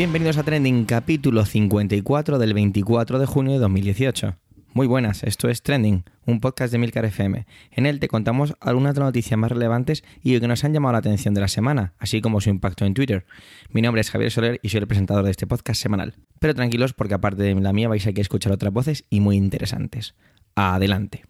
Bienvenidos 0.00 0.38
a 0.38 0.44
Trending, 0.44 0.86
capítulo 0.86 1.44
54 1.44 2.38
del 2.38 2.54
24 2.54 3.18
de 3.18 3.26
junio 3.26 3.52
de 3.52 3.58
2018. 3.58 4.34
Muy 4.72 4.86
buenas, 4.86 5.22
esto 5.24 5.50
es 5.50 5.62
Trending, 5.62 6.04
un 6.24 6.40
podcast 6.40 6.72
de 6.72 6.78
Milcar 6.78 7.04
FM. 7.04 7.44
En 7.70 7.84
él 7.84 8.00
te 8.00 8.08
contamos 8.08 8.54
algunas 8.60 8.94
de 8.94 9.00
las 9.00 9.08
noticias 9.08 9.38
más 9.38 9.52
relevantes 9.52 10.02
y 10.22 10.40
que 10.40 10.48
nos 10.48 10.64
han 10.64 10.72
llamado 10.72 10.92
la 10.92 11.00
atención 11.00 11.34
de 11.34 11.42
la 11.42 11.48
semana, 11.48 11.92
así 11.98 12.22
como 12.22 12.40
su 12.40 12.48
impacto 12.48 12.86
en 12.86 12.94
Twitter. 12.94 13.26
Mi 13.72 13.82
nombre 13.82 14.00
es 14.00 14.10
Javier 14.10 14.30
Soler 14.30 14.58
y 14.62 14.70
soy 14.70 14.80
el 14.80 14.86
presentador 14.86 15.22
de 15.22 15.32
este 15.32 15.46
podcast 15.46 15.82
semanal. 15.82 16.14
Pero 16.38 16.54
tranquilos 16.54 16.94
porque 16.94 17.12
aparte 17.12 17.42
de 17.42 17.54
la 17.54 17.74
mía 17.74 17.88
vais 17.88 18.06
a 18.06 18.10
escuchar 18.10 18.52
otras 18.52 18.72
voces 18.72 19.04
y 19.10 19.20
muy 19.20 19.36
interesantes. 19.36 20.14
Adelante. 20.54 21.24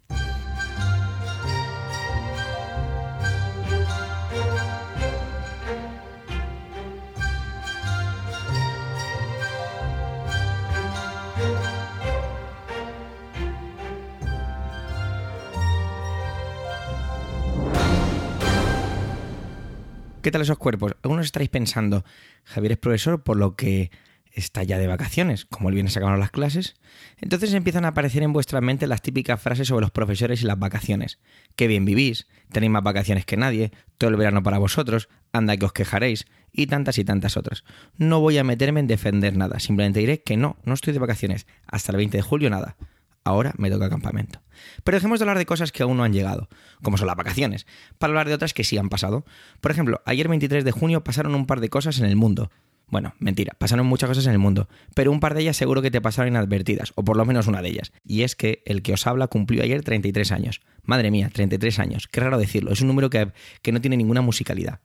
¿Qué 20.23 20.30
tal 20.30 20.42
esos 20.42 20.59
cuerpos? 20.59 20.97
Algunos 21.02 21.24
estaréis 21.24 21.48
pensando, 21.48 22.05
Javier 22.45 22.73
es 22.73 22.79
profesor, 22.79 23.23
por 23.23 23.38
lo 23.38 23.56
que 23.56 23.91
está 24.33 24.62
ya 24.62 24.77
de 24.77 24.87
vacaciones, 24.87 25.46
como 25.46 25.70
él 25.70 25.77
viene 25.77 25.88
sacando 25.88 26.19
las 26.19 26.30
clases. 26.30 26.77
Entonces 27.23 27.55
empiezan 27.55 27.87
a 27.87 27.88
aparecer 27.88 28.23
en 28.23 28.34
vuestra 28.34 28.60
mente 28.60 28.87
las 28.87 29.01
típicas 29.01 29.41
frases 29.41 29.69
sobre 29.69 29.80
los 29.80 29.91
profesores 29.93 30.43
y 30.43 30.45
las 30.45 30.59
vacaciones. 30.59 31.20
Qué 31.57 31.68
bien 31.68 31.87
vivís, 31.87 32.29
tenéis 32.52 32.71
más 32.71 32.82
vacaciones 32.82 33.24
que 33.24 33.38
nadie, 33.38 33.73
todo 33.96 34.10
el 34.10 34.16
verano 34.16 34.43
para 34.43 34.59
vosotros, 34.59 35.09
anda 35.32 35.57
que 35.57 35.65
os 35.65 35.73
quejaréis, 35.73 36.27
y 36.52 36.66
tantas 36.66 36.99
y 36.99 37.05
tantas 37.05 37.38
otras. 37.38 37.65
No 37.96 38.21
voy 38.21 38.37
a 38.37 38.45
meterme 38.45 38.80
en 38.80 38.88
defender 38.88 39.38
nada, 39.38 39.59
simplemente 39.59 40.01
diré 40.01 40.23
que 40.23 40.37
no, 40.37 40.59
no 40.65 40.74
estoy 40.74 40.93
de 40.93 40.99
vacaciones. 40.99 41.46
Hasta 41.66 41.93
el 41.93 41.96
20 41.96 42.18
de 42.18 42.23
julio 42.23 42.51
nada. 42.51 42.77
Ahora 43.24 43.52
me 43.59 43.71
toca 43.71 43.90
campamento. 43.90 44.40
Pero 44.85 44.96
dejemos 44.96 45.18
de 45.18 45.24
hablar 45.24 45.38
de 45.38 45.46
cosas 45.46 45.73
que 45.73 45.82
aún 45.82 45.96
no 45.96 46.04
han 46.04 46.13
llegado, 46.13 46.49
como 46.82 46.96
son 46.96 47.07
las 47.07 47.16
vacaciones, 47.16 47.66
para 47.99 48.10
hablar 48.10 48.29
de 48.29 48.35
otras 48.35 48.54
que 48.54 48.65
sí 48.65 48.79
han 48.79 48.88
pasado. 48.88 49.24
Por 49.60 49.71
ejemplo, 49.71 50.01
ayer 50.07 50.29
23 50.29 50.65
de 50.65 50.73
junio 50.73 51.04
pasaron 51.04 51.35
un 51.35 51.46
par 51.46 51.60
de 51.60 51.68
cosas 51.68 51.99
en 51.99 52.07
el 52.07 52.16
mundo. 52.16 52.51
Bueno, 52.88 53.15
mentira, 53.21 53.54
pasaron 53.57 53.87
muchas 53.87 54.09
cosas 54.09 54.27
en 54.27 54.32
el 54.32 54.38
mundo, 54.38 54.68
pero 54.95 55.12
un 55.12 55.21
par 55.21 55.35
de 55.35 55.43
ellas 55.43 55.57
seguro 55.57 55.80
que 55.80 55.93
te 55.93 56.01
pasaron 56.01 56.32
inadvertidas, 56.32 56.93
o 56.96 57.04
por 57.04 57.16
lo 57.16 57.24
menos 57.24 57.46
una 57.46 57.62
de 57.62 57.68
ellas. 57.68 57.93
Y 58.04 58.23
es 58.23 58.35
que 58.35 58.62
el 58.66 58.82
que 58.82 58.95
os 58.95 59.07
habla 59.07 59.29
cumplió 59.29 59.62
ayer 59.62 59.82
33 59.84 60.32
años. 60.32 60.60
Madre 60.82 61.12
mía, 61.12 61.30
33 61.32 61.79
años. 61.79 62.09
Qué 62.09 62.21
raro 62.21 62.37
decirlo, 62.37 62.73
es 62.73 62.80
un 62.80 62.88
número 62.88 63.09
que, 63.09 63.32
que 63.62 63.71
no 63.71 63.80
tiene 63.80 63.96
ninguna 63.96 64.22
musicalidad. 64.22 64.81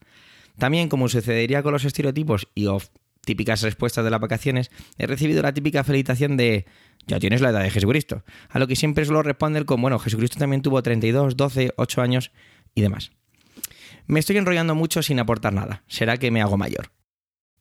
También, 0.60 0.88
como 0.88 1.10
sucedería 1.10 1.64
con 1.64 1.74
los 1.74 1.84
estereotipos 1.84 2.48
y 2.54 2.68
of 2.68 2.90
típicas 3.26 3.62
respuestas 3.62 4.06
de 4.06 4.12
las 4.12 4.22
vacaciones, 4.22 4.72
he 4.98 5.08
recibido 5.08 5.42
la 5.42 5.54
típica 5.54 5.84
felicitación 5.84 6.38
de 6.38 6.66
ya 7.08 7.20
tienes 7.20 7.42
la 7.42 7.50
edad 7.50 7.64
de 7.64 7.72
Jesucristo. 7.72 8.24
A 8.50 8.60
lo 8.60 8.68
que 8.68 8.76
siempre 8.76 9.06
suelo 9.06 9.24
responder 9.24 9.66
con, 9.66 9.82
bueno, 9.82 10.00
Jesucristo 10.00 10.40
también 10.40 10.62
tuvo 10.62 10.82
32, 10.82 11.38
12, 11.38 11.74
8 11.76 12.02
años 12.02 12.32
y 12.74 12.82
demás. 12.82 13.12
Me 14.08 14.20
estoy 14.20 14.38
enrollando 14.38 14.76
mucho 14.76 15.02
sin 15.02 15.20
aportar 15.20 15.54
nada. 15.54 15.84
Será 15.88 16.18
que 16.18 16.32
me 16.32 16.42
hago 16.42 16.58
mayor. 16.58 16.92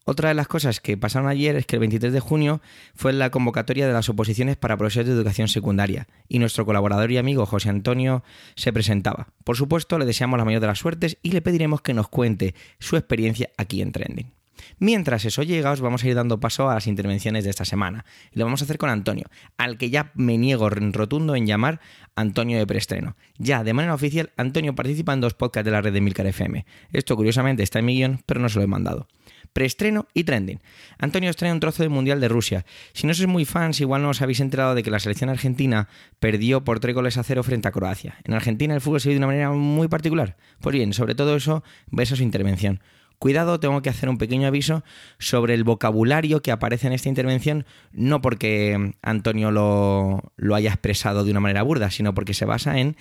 Otra 0.06 0.28
de 0.28 0.34
las 0.34 0.48
cosas 0.48 0.80
que 0.80 0.98
pasaron 0.98 1.28
ayer 1.28 1.56
es 1.56 1.64
que 1.64 1.76
el 1.76 1.80
23 1.80 2.12
de 2.12 2.20
junio 2.20 2.60
fue 2.94 3.14
la 3.14 3.30
convocatoria 3.30 3.86
de 3.86 3.94
las 3.94 4.10
oposiciones 4.10 4.58
para 4.58 4.76
profesores 4.76 5.08
de 5.08 5.14
educación 5.14 5.48
secundaria 5.48 6.08
y 6.28 6.40
nuestro 6.40 6.66
colaborador 6.66 7.10
y 7.10 7.16
amigo 7.16 7.46
José 7.46 7.70
Antonio 7.70 8.22
se 8.54 8.70
presentaba. 8.70 9.28
Por 9.44 9.56
supuesto, 9.56 9.98
le 9.98 10.04
deseamos 10.04 10.38
la 10.38 10.44
mayor 10.44 10.60
de 10.60 10.66
las 10.66 10.78
suertes 10.78 11.16
y 11.22 11.30
le 11.30 11.40
pediremos 11.40 11.80
que 11.80 11.94
nos 11.94 12.08
cuente 12.08 12.54
su 12.78 12.96
experiencia 12.96 13.48
aquí 13.56 13.80
en 13.80 13.92
Trending. 13.92 14.43
Mientras 14.78 15.24
eso 15.24 15.42
llega, 15.42 15.70
os 15.70 15.80
vamos 15.80 16.04
a 16.04 16.08
ir 16.08 16.14
dando 16.14 16.40
paso 16.40 16.68
a 16.68 16.74
las 16.74 16.86
intervenciones 16.86 17.44
de 17.44 17.50
esta 17.50 17.64
semana. 17.64 18.04
Y 18.32 18.38
lo 18.38 18.44
vamos 18.44 18.62
a 18.62 18.64
hacer 18.64 18.78
con 18.78 18.90
Antonio, 18.90 19.26
al 19.56 19.78
que 19.78 19.90
ya 19.90 20.12
me 20.14 20.38
niego 20.38 20.68
rotundo 20.70 21.36
en 21.36 21.46
llamar 21.46 21.80
Antonio 22.16 22.58
de 22.58 22.66
Preestreno. 22.66 23.16
Ya, 23.38 23.64
de 23.64 23.72
manera 23.72 23.94
oficial, 23.94 24.32
Antonio 24.36 24.74
participa 24.74 25.12
en 25.12 25.20
dos 25.20 25.34
podcasts 25.34 25.64
de 25.64 25.70
la 25.70 25.80
red 25.80 25.92
de 25.92 26.00
Milcar 26.00 26.26
FM. 26.26 26.64
Esto, 26.92 27.16
curiosamente, 27.16 27.62
está 27.62 27.78
en 27.80 27.84
mi 27.86 27.96
guion, 27.96 28.22
pero 28.26 28.40
no 28.40 28.48
se 28.48 28.58
lo 28.58 28.64
he 28.64 28.68
mandado. 28.68 29.08
Preestreno 29.52 30.08
y 30.14 30.24
trending. 30.24 30.60
Antonio 30.98 31.30
estrena 31.30 31.54
un 31.54 31.60
trozo 31.60 31.84
del 31.84 31.90
Mundial 31.90 32.20
de 32.20 32.28
Rusia. 32.28 32.66
Si 32.92 33.06
no 33.06 33.14
sois 33.14 33.28
muy 33.28 33.44
fans, 33.44 33.80
igual 33.80 34.02
no 34.02 34.10
os 34.10 34.20
habéis 34.20 34.40
enterado 34.40 34.74
de 34.74 34.82
que 34.82 34.90
la 34.90 34.98
selección 34.98 35.30
argentina 35.30 35.88
perdió 36.18 36.64
por 36.64 36.80
tres 36.80 36.94
goles 36.94 37.16
a 37.18 37.22
cero 37.22 37.44
frente 37.44 37.68
a 37.68 37.70
Croacia. 37.70 38.16
En 38.24 38.34
Argentina 38.34 38.74
el 38.74 38.80
fútbol 38.80 39.00
se 39.00 39.08
vive 39.08 39.20
de 39.20 39.24
una 39.24 39.28
manera 39.28 39.52
muy 39.52 39.86
particular. 39.86 40.36
Pues 40.60 40.74
bien, 40.74 40.92
sobre 40.92 41.14
todo 41.14 41.36
eso, 41.36 41.62
ves 41.86 42.10
a 42.10 42.16
su 42.16 42.24
intervención. 42.24 42.80
Cuidado, 43.18 43.58
tengo 43.60 43.80
que 43.82 43.90
hacer 43.90 44.08
un 44.08 44.18
pequeño 44.18 44.46
aviso 44.46 44.84
sobre 45.18 45.54
el 45.54 45.64
vocabulario 45.64 46.42
que 46.42 46.52
aparece 46.52 46.86
en 46.86 46.92
esta 46.92 47.08
intervención, 47.08 47.64
no 47.92 48.20
porque 48.20 48.94
Antonio 49.02 49.50
lo, 49.50 50.32
lo 50.36 50.54
haya 50.54 50.70
expresado 50.70 51.24
de 51.24 51.30
una 51.30 51.40
manera 51.40 51.62
burda, 51.62 51.90
sino 51.90 52.14
porque 52.14 52.34
se 52.34 52.44
basa 52.44 52.78
en 52.78 52.96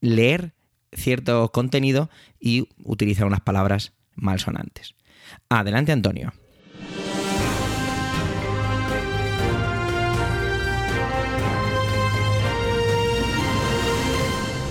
leer 0.00 0.52
cierto 0.92 1.50
contenido 1.52 2.10
y 2.40 2.68
utilizar 2.82 3.26
unas 3.26 3.40
palabras 3.40 3.92
malsonantes. 4.14 4.94
Adelante, 5.48 5.92
Antonio. 5.92 6.32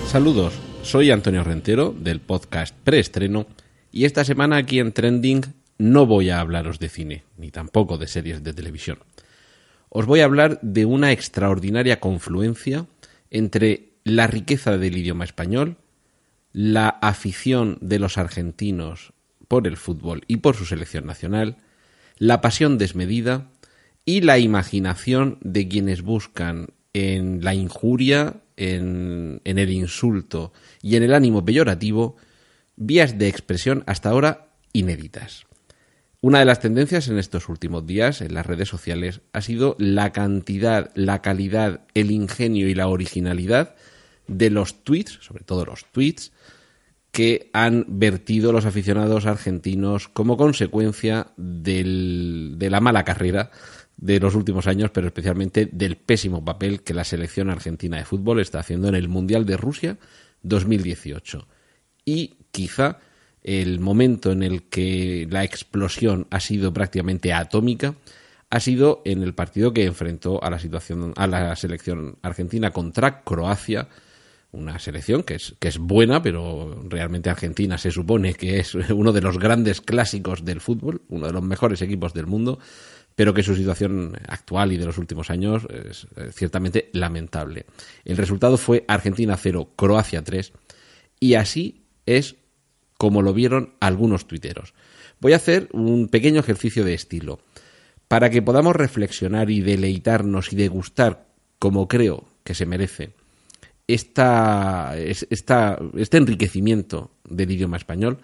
Saludos, 0.06 0.54
soy 0.82 1.10
Antonio 1.10 1.44
Rentero 1.44 1.94
del 1.96 2.20
podcast 2.20 2.74
Preestreno 2.82 3.46
y 3.92 4.04
esta 4.04 4.24
semana 4.24 4.56
aquí 4.56 4.78
en 4.78 4.92
Trending 4.92 5.42
no 5.78 6.06
voy 6.06 6.30
a 6.30 6.40
hablaros 6.40 6.78
de 6.78 6.88
cine, 6.88 7.24
ni 7.36 7.50
tampoco 7.50 7.98
de 7.98 8.06
series 8.06 8.42
de 8.42 8.52
televisión. 8.52 8.98
Os 9.88 10.06
voy 10.06 10.20
a 10.20 10.24
hablar 10.24 10.58
de 10.62 10.84
una 10.84 11.12
extraordinaria 11.12 12.00
confluencia 12.00 12.86
entre 13.30 13.90
la 14.04 14.26
riqueza 14.26 14.76
del 14.76 14.96
idioma 14.96 15.24
español, 15.24 15.76
la 16.52 16.88
afición 16.88 17.78
de 17.80 17.98
los 17.98 18.18
argentinos 18.18 19.12
por 19.46 19.66
el 19.66 19.76
fútbol 19.76 20.22
y 20.26 20.38
por 20.38 20.56
su 20.56 20.64
selección 20.64 21.06
nacional, 21.06 21.56
la 22.18 22.40
pasión 22.40 22.78
desmedida 22.78 23.48
y 24.04 24.22
la 24.22 24.38
imaginación 24.38 25.38
de 25.42 25.68
quienes 25.68 26.02
buscan 26.02 26.68
en 26.92 27.44
la 27.44 27.54
injuria, 27.54 28.36
en, 28.56 29.40
el 29.44 29.70
insulto 29.70 30.52
y 30.82 30.96
en 30.96 31.02
el 31.02 31.14
ánimo 31.14 31.44
peyorativo 31.44 32.16
vías 32.78 33.18
de 33.18 33.28
expresión 33.28 33.84
hasta 33.86 34.10
ahora 34.10 34.48
inéditas. 34.72 35.46
Una 36.20 36.40
de 36.40 36.44
las 36.46 36.60
tendencias 36.60 37.08
en 37.08 37.18
estos 37.18 37.48
últimos 37.48 37.86
días 37.86 38.20
en 38.22 38.34
las 38.34 38.46
redes 38.46 38.68
sociales 38.68 39.20
ha 39.32 39.40
sido 39.40 39.76
la 39.78 40.12
cantidad, 40.12 40.90
la 40.94 41.22
calidad, 41.22 41.82
el 41.94 42.10
ingenio 42.10 42.68
y 42.68 42.74
la 42.74 42.88
originalidad 42.88 43.76
de 44.26 44.50
los 44.50 44.82
tweets, 44.82 45.18
sobre 45.22 45.44
todo 45.44 45.64
los 45.64 45.84
tweets, 45.92 46.32
que 47.12 47.50
han 47.52 47.84
vertido 47.88 48.52
los 48.52 48.66
aficionados 48.66 49.26
argentinos 49.26 50.08
como 50.08 50.36
consecuencia 50.36 51.28
de 51.36 52.68
la 52.68 52.80
mala 52.80 53.04
carrera 53.04 53.50
de 53.96 54.20
los 54.20 54.34
últimos 54.34 54.66
años, 54.66 54.90
pero 54.90 55.06
especialmente 55.06 55.66
del 55.66 55.96
pésimo 55.96 56.44
papel 56.44 56.82
que 56.82 56.94
la 56.94 57.04
selección 57.04 57.50
argentina 57.50 57.96
de 57.96 58.04
fútbol 58.04 58.40
está 58.40 58.60
haciendo 58.60 58.88
en 58.88 58.94
el 58.94 59.08
Mundial 59.08 59.46
de 59.46 59.56
Rusia 59.56 59.98
2018. 60.42 61.46
Y 62.04 62.37
quizá 62.58 62.98
el 63.44 63.78
momento 63.78 64.32
en 64.32 64.42
el 64.42 64.64
que 64.64 65.28
la 65.30 65.44
explosión 65.44 66.26
ha 66.30 66.40
sido 66.40 66.72
prácticamente 66.72 67.32
atómica 67.32 67.94
ha 68.50 68.58
sido 68.58 69.00
en 69.04 69.22
el 69.22 69.32
partido 69.32 69.72
que 69.72 69.84
enfrentó 69.84 70.42
a 70.42 70.50
la 70.50 70.58
situación 70.58 71.12
a 71.14 71.28
la 71.28 71.54
selección 71.54 72.18
argentina 72.20 72.72
contra 72.72 73.22
Croacia 73.22 73.86
una 74.50 74.80
selección 74.80 75.22
que 75.22 75.36
es, 75.36 75.54
que 75.60 75.68
es 75.68 75.78
buena, 75.78 76.20
pero 76.20 76.82
realmente 76.88 77.30
Argentina 77.30 77.78
se 77.78 77.92
supone 77.92 78.34
que 78.34 78.58
es 78.58 78.74
uno 78.90 79.12
de 79.12 79.20
los 79.20 79.38
grandes 79.38 79.80
clásicos 79.80 80.44
del 80.44 80.60
fútbol, 80.60 81.02
uno 81.08 81.28
de 81.28 81.32
los 81.32 81.42
mejores 81.42 81.80
equipos 81.80 82.14
del 82.14 82.26
mundo, 82.26 82.58
pero 83.14 83.32
que 83.34 83.44
su 83.44 83.54
situación 83.54 84.18
actual 84.26 84.72
y 84.72 84.78
de 84.78 84.86
los 84.86 84.98
últimos 84.98 85.30
años 85.30 85.64
es 85.70 86.08
eh, 86.16 86.30
ciertamente 86.32 86.90
lamentable. 86.92 87.66
El 88.04 88.16
resultado 88.16 88.56
fue 88.56 88.84
Argentina 88.88 89.36
0, 89.36 89.74
Croacia 89.76 90.24
3, 90.24 90.52
y 91.20 91.34
así 91.34 91.84
es 92.06 92.36
como 92.98 93.22
lo 93.22 93.32
vieron 93.32 93.72
algunos 93.80 94.26
tuiteros. 94.26 94.74
Voy 95.20 95.32
a 95.32 95.36
hacer 95.36 95.68
un 95.72 96.08
pequeño 96.08 96.40
ejercicio 96.40 96.84
de 96.84 96.94
estilo 96.94 97.40
para 98.08 98.28
que 98.28 98.42
podamos 98.42 98.76
reflexionar 98.76 99.50
y 99.50 99.60
deleitarnos 99.60 100.52
y 100.52 100.56
degustar 100.56 101.26
como 101.58 101.88
creo 101.88 102.24
que 102.44 102.54
se 102.54 102.66
merece 102.66 103.12
esta, 103.86 104.94
este 104.98 106.16
enriquecimiento 106.16 107.10
del 107.24 107.50
idioma 107.50 107.78
español. 107.78 108.18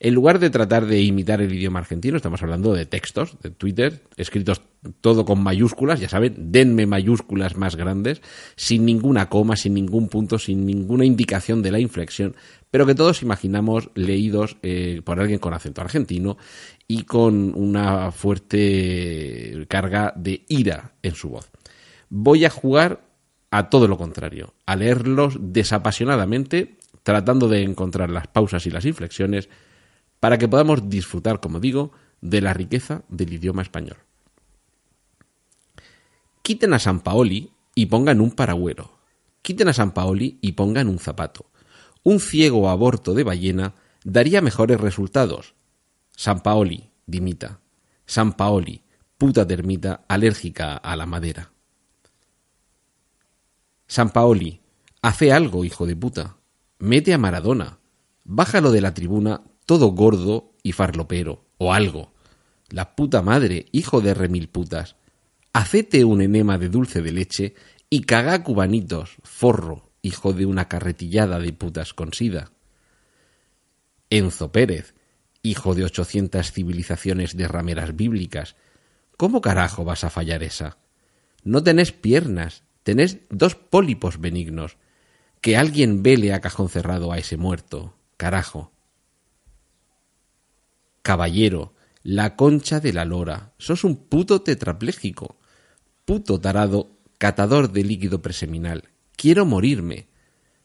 En 0.00 0.14
lugar 0.14 0.38
de 0.38 0.50
tratar 0.50 0.86
de 0.86 1.00
imitar 1.00 1.40
el 1.40 1.52
idioma 1.52 1.80
argentino, 1.80 2.16
estamos 2.16 2.40
hablando 2.42 2.72
de 2.72 2.86
textos 2.86 3.36
de 3.42 3.50
Twitter, 3.50 4.00
escritos 4.16 4.62
todo 5.00 5.24
con 5.24 5.42
mayúsculas, 5.42 5.98
ya 5.98 6.08
saben, 6.08 6.52
denme 6.52 6.86
mayúsculas 6.86 7.56
más 7.56 7.74
grandes, 7.74 8.22
sin 8.54 8.84
ninguna 8.84 9.28
coma, 9.28 9.56
sin 9.56 9.74
ningún 9.74 10.08
punto, 10.08 10.38
sin 10.38 10.64
ninguna 10.64 11.04
indicación 11.04 11.62
de 11.62 11.72
la 11.72 11.80
inflexión, 11.80 12.36
pero 12.70 12.86
que 12.86 12.94
todos 12.94 13.22
imaginamos 13.22 13.90
leídos 13.94 14.56
eh, 14.62 15.02
por 15.04 15.18
alguien 15.18 15.40
con 15.40 15.52
acento 15.52 15.80
argentino 15.80 16.36
y 16.86 17.02
con 17.02 17.52
una 17.56 18.12
fuerte 18.12 19.66
carga 19.68 20.12
de 20.14 20.44
ira 20.48 20.92
en 21.02 21.16
su 21.16 21.30
voz. 21.30 21.50
Voy 22.08 22.44
a 22.44 22.50
jugar 22.50 23.00
a 23.50 23.68
todo 23.68 23.88
lo 23.88 23.98
contrario, 23.98 24.54
a 24.64 24.76
leerlos 24.76 25.38
desapasionadamente, 25.40 26.76
tratando 27.02 27.48
de 27.48 27.62
encontrar 27.62 28.10
las 28.10 28.28
pausas 28.28 28.64
y 28.66 28.70
las 28.70 28.84
inflexiones, 28.84 29.48
para 30.20 30.38
que 30.38 30.48
podamos 30.48 30.88
disfrutar, 30.88 31.40
como 31.40 31.60
digo, 31.60 31.92
de 32.20 32.40
la 32.40 32.54
riqueza 32.54 33.02
del 33.08 33.32
idioma 33.32 33.62
español. 33.62 33.98
Quiten 36.42 36.72
a 36.74 36.78
San 36.78 37.00
Paoli 37.00 37.52
y 37.74 37.86
pongan 37.86 38.20
un 38.20 38.32
paragüero. 38.32 38.98
Quiten 39.42 39.68
a 39.68 39.72
San 39.72 39.92
Paoli 39.92 40.38
y 40.40 40.52
pongan 40.52 40.88
un 40.88 40.98
zapato. 40.98 41.46
Un 42.02 42.20
ciego 42.20 42.68
aborto 42.68 43.14
de 43.14 43.24
ballena 43.24 43.74
daría 44.04 44.40
mejores 44.40 44.80
resultados. 44.80 45.54
San 46.16 46.40
Paoli, 46.40 46.90
dimita. 47.06 47.60
San 48.06 48.32
Paoli, 48.32 48.82
puta 49.18 49.46
termita 49.46 50.04
alérgica 50.08 50.74
a 50.76 50.96
la 50.96 51.06
madera. 51.06 51.52
San 53.86 54.10
Paoli, 54.10 54.60
hace 55.02 55.32
algo, 55.32 55.64
hijo 55.64 55.86
de 55.86 55.96
puta. 55.96 56.36
Mete 56.78 57.14
a 57.14 57.18
Maradona. 57.18 57.78
Bájalo 58.24 58.70
de 58.70 58.80
la 58.80 58.94
tribuna 58.94 59.42
todo 59.68 59.88
gordo 59.88 60.54
y 60.62 60.72
farlopero, 60.72 61.44
o 61.58 61.74
algo. 61.74 62.14
La 62.70 62.96
puta 62.96 63.20
madre, 63.20 63.66
hijo 63.70 64.00
de 64.00 64.14
remil 64.14 64.48
putas. 64.48 64.96
Hacete 65.52 66.06
un 66.06 66.22
enema 66.22 66.56
de 66.56 66.70
dulce 66.70 67.02
de 67.02 67.12
leche 67.12 67.54
y 67.90 68.00
caga 68.04 68.42
cubanitos, 68.42 69.18
forro, 69.24 69.90
hijo 70.00 70.32
de 70.32 70.46
una 70.46 70.68
carretillada 70.68 71.38
de 71.38 71.52
putas 71.52 71.92
con 71.92 72.14
sida. 72.14 72.50
Enzo 74.08 74.52
Pérez, 74.52 74.94
hijo 75.42 75.74
de 75.74 75.84
ochocientas 75.84 76.50
civilizaciones 76.50 77.36
de 77.36 77.46
rameras 77.46 77.94
bíblicas, 77.94 78.56
¿cómo 79.18 79.42
carajo 79.42 79.84
vas 79.84 80.02
a 80.02 80.08
fallar 80.08 80.42
esa? 80.42 80.78
No 81.44 81.62
tenés 81.62 81.92
piernas, 81.92 82.62
tenés 82.84 83.18
dos 83.28 83.54
pólipos 83.54 84.18
benignos. 84.18 84.78
Que 85.42 85.58
alguien 85.58 86.02
vele 86.02 86.32
a 86.32 86.40
cajón 86.40 86.70
cerrado 86.70 87.12
a 87.12 87.18
ese 87.18 87.36
muerto, 87.36 87.98
carajo. 88.16 88.72
Caballero, 91.02 91.74
la 92.02 92.36
concha 92.36 92.80
de 92.80 92.92
la 92.92 93.04
lora, 93.04 93.52
sos 93.58 93.84
un 93.84 93.96
puto 93.96 94.42
tetrapléjico, 94.42 95.36
puto 96.04 96.40
tarado, 96.40 96.96
catador 97.18 97.72
de 97.72 97.84
líquido 97.84 98.22
preseminal, 98.22 98.90
quiero 99.16 99.44
morirme. 99.44 100.08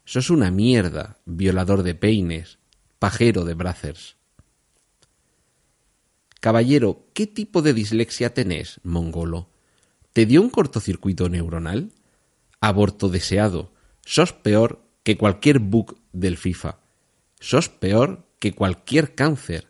Sos 0.05 0.29
una 0.29 0.51
mierda, 0.51 1.17
violador 1.25 1.83
de 1.83 1.95
peines, 1.95 2.59
pajero 2.99 3.45
de 3.45 3.53
brazers. 3.53 4.17
Caballero, 6.39 7.07
¿qué 7.13 7.25
tipo 7.25 7.61
de 7.61 7.73
dislexia 7.73 8.33
tenés, 8.33 8.81
mongolo? 8.83 9.49
¿Te 10.11 10.25
dio 10.25 10.41
un 10.41 10.49
cortocircuito 10.49 11.29
neuronal? 11.29 11.91
Aborto 12.59 13.09
deseado. 13.09 13.73
Sos 14.05 14.33
peor 14.33 14.85
que 15.03 15.17
cualquier 15.17 15.59
bug 15.59 15.97
del 16.11 16.37
FIFA. 16.37 16.79
Sos 17.39 17.69
peor 17.69 18.27
que 18.39 18.53
cualquier 18.53 19.15
cáncer. 19.15 19.67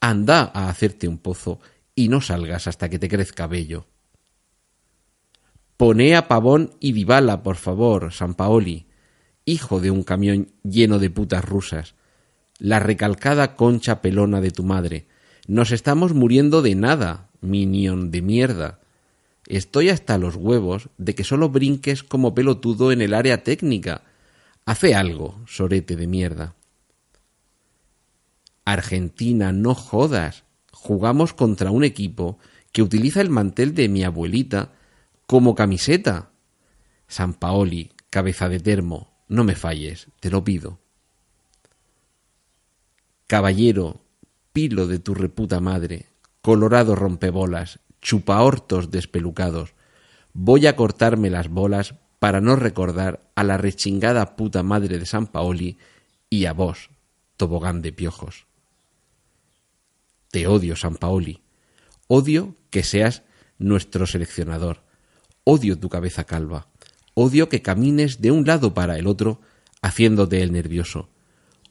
Anda 0.00 0.50
a 0.54 0.68
hacerte 0.68 1.08
un 1.08 1.18
pozo 1.18 1.60
y 1.94 2.08
no 2.08 2.20
salgas 2.20 2.68
hasta 2.68 2.88
que 2.88 2.98
te 2.98 3.08
crezca 3.08 3.46
bello. 3.46 3.86
Poné 5.76 6.16
a 6.16 6.28
Pavón 6.28 6.74
y 6.80 6.92
Dybala, 6.92 7.42
por 7.42 7.56
favor, 7.56 8.12
San 8.12 8.34
Paoli, 8.34 8.86
hijo 9.44 9.80
de 9.80 9.90
un 9.90 10.02
camión 10.02 10.50
lleno 10.62 10.98
de 10.98 11.10
putas 11.10 11.44
rusas, 11.44 11.94
la 12.58 12.80
recalcada 12.80 13.56
concha 13.56 14.02
pelona 14.02 14.40
de 14.40 14.50
tu 14.50 14.64
madre. 14.64 15.06
Nos 15.46 15.70
estamos 15.70 16.14
muriendo 16.14 16.62
de 16.62 16.74
nada, 16.74 17.30
minion 17.40 18.10
de 18.10 18.22
mierda. 18.22 18.80
Estoy 19.46 19.88
hasta 19.88 20.18
los 20.18 20.36
huevos 20.36 20.90
de 20.98 21.14
que 21.14 21.24
solo 21.24 21.48
brinques 21.48 22.02
como 22.02 22.34
pelotudo 22.34 22.92
en 22.92 23.00
el 23.00 23.14
área 23.14 23.42
técnica. 23.42 24.02
Hace 24.66 24.94
algo, 24.94 25.40
sorete 25.46 25.96
de 25.96 26.06
mierda. 26.06 26.54
Argentina, 28.72 29.50
no 29.50 29.74
jodas. 29.74 30.44
Jugamos 30.72 31.32
contra 31.32 31.70
un 31.70 31.84
equipo 31.84 32.38
que 32.70 32.82
utiliza 32.82 33.22
el 33.22 33.30
mantel 33.30 33.74
de 33.74 33.88
mi 33.88 34.04
abuelita 34.04 34.72
como 35.26 35.54
camiseta. 35.54 36.32
San 37.06 37.32
Paoli, 37.32 37.92
cabeza 38.10 38.48
de 38.48 38.60
termo, 38.60 39.10
no 39.26 39.44
me 39.44 39.54
falles, 39.54 40.08
te 40.20 40.30
lo 40.30 40.44
pido. 40.44 40.80
Caballero, 43.26 44.02
pilo 44.52 44.86
de 44.86 44.98
tu 44.98 45.14
reputa 45.14 45.60
madre, 45.60 46.06
colorado 46.42 46.94
rompebolas, 46.94 47.80
chupaortos 48.02 48.90
despelucados, 48.90 49.74
voy 50.34 50.66
a 50.66 50.76
cortarme 50.76 51.30
las 51.30 51.48
bolas 51.48 51.94
para 52.18 52.40
no 52.40 52.56
recordar 52.56 53.30
a 53.34 53.44
la 53.44 53.56
rechingada 53.56 54.36
puta 54.36 54.62
madre 54.62 54.98
de 54.98 55.06
San 55.06 55.26
Paoli 55.26 55.78
y 56.28 56.46
a 56.46 56.52
vos, 56.52 56.90
tobogán 57.36 57.82
de 57.82 57.92
piojos. 57.92 58.47
Te 60.30 60.46
odio, 60.46 60.76
San 60.76 60.96
Paoli. 60.96 61.40
Odio 62.06 62.54
que 62.70 62.82
seas 62.82 63.22
nuestro 63.58 64.06
seleccionador. 64.06 64.82
Odio 65.44 65.78
tu 65.78 65.88
cabeza 65.88 66.24
calva. 66.24 66.68
Odio 67.14 67.48
que 67.48 67.62
camines 67.62 68.20
de 68.20 68.30
un 68.30 68.46
lado 68.46 68.74
para 68.74 68.98
el 68.98 69.06
otro 69.06 69.40
haciéndote 69.82 70.42
el 70.42 70.52
nervioso. 70.52 71.08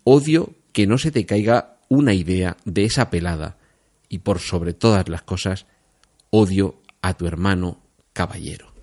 Odio 0.03 0.53
que 0.73 0.87
no 0.87 0.97
se 0.97 1.11
te 1.11 1.25
caiga 1.25 1.77
una 1.89 2.13
idea 2.13 2.57
de 2.65 2.85
esa 2.85 3.09
pelada. 3.09 3.57
Y 4.09 4.19
por 4.19 4.39
sobre 4.39 4.73
todas 4.73 5.07
las 5.09 5.21
cosas, 5.21 5.65
odio 6.29 6.81
a 7.01 7.13
tu 7.15 7.27
hermano 7.27 7.81
caballero. 8.13 8.76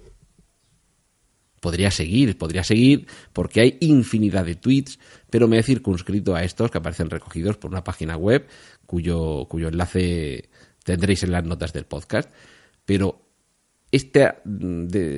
Podría 1.65 1.91
seguir, 1.91 2.37
podría 2.37 2.63
seguir, 2.63 3.07
porque 3.33 3.63
hay 3.63 3.79
infinidad 3.81 4.45
de 4.45 4.55
tweets, 4.55 4.99
pero 5.31 5.49
me 5.49 5.59
he 5.59 5.63
circunscrito 5.63 6.35
a 6.35 6.45
estos 6.45 6.71
que 6.71 6.77
aparecen 6.77 7.09
recogidos 7.09 7.57
por 7.57 7.71
una 7.71 7.83
página 7.83 8.19
web 8.19 8.47
cuyo, 8.85 9.47
cuyo 9.49 9.69
enlace 9.69 10.51
tendréis 10.85 11.23
en 11.23 11.33
las 11.33 11.43
notas 11.43 11.73
del 11.73 11.87
podcast. 11.87 12.29
Pero 12.85 13.23
este, 13.91 14.31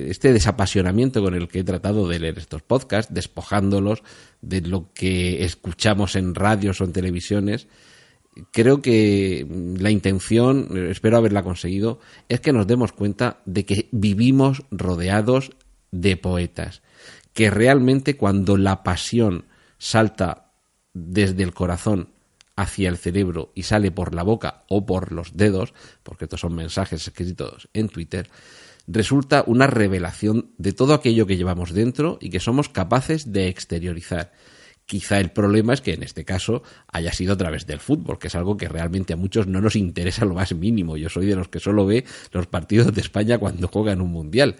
este 0.09 0.31
desapasionamiento 0.31 1.21
con 1.21 1.35
el 1.35 1.49
que 1.49 1.59
he 1.59 1.63
tratado 1.65 2.07
de 2.07 2.19
leer 2.19 2.37
estos 2.37 2.61
podcasts, 2.61 3.13
despojándolos 3.13 4.01
de 4.39 4.61
lo 4.61 4.93
que 4.93 5.43
escuchamos 5.43 6.15
en 6.15 6.33
radios 6.33 6.79
o 6.79 6.85
en 6.85 6.93
televisiones, 6.93 7.67
creo 8.53 8.81
que 8.81 9.45
la 9.77 9.91
intención, 9.91 10.69
espero 10.89 11.17
haberla 11.17 11.43
conseguido, 11.43 11.99
es 12.29 12.39
que 12.39 12.53
nos 12.53 12.67
demos 12.67 12.93
cuenta 12.93 13.41
de 13.45 13.65
que 13.65 13.89
vivimos 13.91 14.63
rodeados 14.71 15.51
de 16.01 16.17
poetas, 16.17 16.81
que 17.33 17.49
realmente 17.49 18.17
cuando 18.17 18.57
la 18.57 18.83
pasión 18.83 19.45
salta 19.77 20.51
desde 20.93 21.43
el 21.43 21.53
corazón 21.53 22.09
hacia 22.55 22.89
el 22.89 22.97
cerebro 22.97 23.51
y 23.53 23.63
sale 23.63 23.91
por 23.91 24.15
la 24.15 24.23
boca 24.23 24.63
o 24.67 24.85
por 24.85 25.11
los 25.11 25.37
dedos, 25.37 25.73
porque 26.03 26.25
estos 26.25 26.41
son 26.41 26.55
mensajes 26.55 27.07
escritos 27.07 27.69
en 27.73 27.87
Twitter, 27.87 28.29
resulta 28.87 29.43
una 29.45 29.67
revelación 29.67 30.51
de 30.57 30.73
todo 30.73 30.93
aquello 30.93 31.27
que 31.27 31.37
llevamos 31.37 31.73
dentro 31.73 32.17
y 32.19 32.29
que 32.29 32.39
somos 32.39 32.69
capaces 32.69 33.31
de 33.31 33.47
exteriorizar. 33.47 34.31
Quizá 34.87 35.19
el 35.19 35.31
problema 35.31 35.73
es 35.73 35.81
que 35.81 35.93
en 35.93 36.01
este 36.01 36.23
caso 36.23 36.63
haya 36.87 37.11
sido 37.11 37.33
a 37.33 37.37
través 37.37 37.67
del 37.67 37.81
fútbol, 37.81 38.17
que 38.17 38.27
es 38.27 38.35
algo 38.35 38.55
que 38.55 38.69
realmente 38.69 39.11
a 39.11 39.17
muchos 39.17 39.45
no 39.45 39.59
nos 39.59 39.75
interesa 39.75 40.23
lo 40.23 40.33
más 40.33 40.55
mínimo. 40.55 40.95
Yo 40.95 41.09
soy 41.09 41.25
de 41.25 41.35
los 41.35 41.49
que 41.49 41.59
solo 41.59 41.85
ve 41.85 42.05
los 42.31 42.47
partidos 42.47 42.93
de 42.93 43.01
España 43.01 43.37
cuando 43.37 43.67
juegan 43.67 43.99
un 43.99 44.11
mundial. 44.11 44.55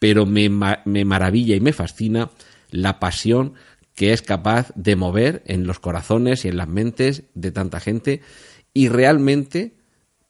Pero 0.00 0.26
me, 0.26 0.48
me 0.48 1.04
maravilla 1.04 1.54
y 1.54 1.60
me 1.60 1.72
fascina 1.72 2.30
la 2.70 2.98
pasión 2.98 3.54
que 3.94 4.12
es 4.12 4.22
capaz 4.22 4.72
de 4.74 4.96
mover 4.96 5.42
en 5.46 5.66
los 5.66 5.78
corazones 5.78 6.44
y 6.44 6.48
en 6.48 6.56
las 6.56 6.68
mentes 6.68 7.24
de 7.34 7.52
tanta 7.52 7.78
gente. 7.78 8.22
Y 8.74 8.88
realmente 8.88 9.76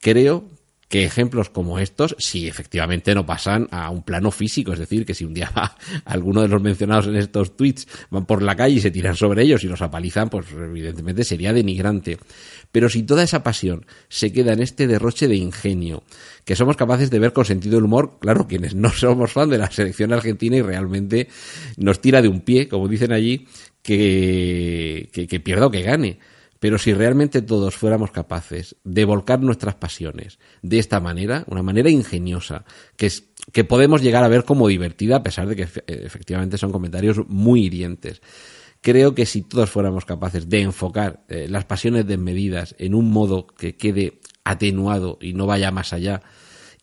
creo 0.01 0.45
que 0.91 1.05
ejemplos 1.05 1.51
como 1.51 1.79
estos, 1.79 2.17
si 2.19 2.49
efectivamente 2.49 3.15
no 3.15 3.25
pasan 3.25 3.69
a 3.71 3.91
un 3.91 4.03
plano 4.03 4.33
físico, 4.33 4.73
es 4.73 4.81
decir, 4.81 5.07
que 5.07 5.15
si 5.15 5.25
un 5.25 5.33
día 5.33 5.49
va 5.57 5.77
alguno 6.05 6.43
de 6.43 6.49
los 6.49 6.61
mencionados 6.61 7.07
en 7.07 7.15
estos 7.15 7.57
tweets 7.57 7.87
van 8.11 8.27
por 8.27 8.43
la 8.43 8.57
calle 8.57 8.75
y 8.75 8.81
se 8.81 8.91
tiran 8.91 9.15
sobre 9.15 9.45
ellos 9.45 9.63
y 9.63 9.69
los 9.69 9.83
apalizan, 9.83 10.29
pues 10.29 10.47
evidentemente 10.51 11.23
sería 11.23 11.53
denigrante. 11.53 12.19
Pero 12.73 12.89
si 12.89 13.05
toda 13.05 13.23
esa 13.23 13.45
pasión 13.45 13.87
se 14.09 14.33
queda 14.33 14.53
en 14.53 14.63
este 14.63 14.89
derroche 14.89 15.29
de 15.29 15.37
ingenio, 15.37 16.03
que 16.45 16.57
somos 16.57 16.77
capaces 16.77 17.09
de 17.09 17.21
ver 17.21 17.33
con 17.33 17.45
sentido 17.45 17.77
del 17.77 17.85
humor, 17.85 18.19
claro, 18.21 18.49
quienes 18.49 18.75
no 18.75 18.91
somos 18.91 19.31
fan 19.31 19.49
de 19.49 19.59
la 19.59 19.71
selección 19.71 20.13
argentina 20.13 20.57
y 20.57 20.63
realmente 20.63 21.29
nos 21.77 22.01
tira 22.01 22.21
de 22.21 22.27
un 22.27 22.41
pie, 22.41 22.67
como 22.67 22.89
dicen 22.89 23.13
allí, 23.13 23.47
que, 23.81 25.09
que, 25.13 25.29
que 25.29 25.39
pierda 25.39 25.67
o 25.67 25.71
que 25.71 25.83
gane 25.83 26.19
Pero 26.61 26.79
si 26.79 26.93
realmente 26.93 27.43
todos 27.43 27.75
fuéramos 27.75 28.13
capaces 28.13 28.77
de 28.85 29.05
volcar 29.05 29.41
nuestras 29.41 29.75
pasiones 29.75 30.39
de 30.63 30.79
esta 30.79 31.01
manera, 31.01 31.45
una 31.49 31.63
manera 31.63 31.91
ingeniosa, 31.91 32.65
que, 32.97 33.07
es, 33.07 33.31
que 33.53 33.65
podemos 33.65 34.03
llegar 34.03 34.23
a 34.23 34.29
ver 34.29 34.45
como 34.45 34.69
divertida, 34.69 35.17
a 35.17 35.23
pesar 35.23 35.49
de 35.49 35.57
que 35.57 35.69
efectivamente 35.87 36.59
son 36.59 36.71
comentarios 36.71 37.27
muy 37.29 37.65
hirientes, 37.65 38.21
creo 38.83 39.15
que 39.15 39.27
si 39.27 39.43
todos 39.43 39.71
fuéramos 39.71 40.05
capaces 40.05 40.49
de 40.49 40.61
enfocar 40.61 41.25
eh, 41.29 41.47
las 41.49 41.65
pasiones 41.65 42.07
desmedidas 42.07 42.75
en 42.79 42.95
un 42.95 43.11
modo 43.11 43.47
que 43.47 43.77
quede 43.77 44.21
atenuado 44.45 45.19
y 45.21 45.33
no 45.33 45.47
vaya 45.47 45.71
más 45.71 45.95
allá, 45.95 46.23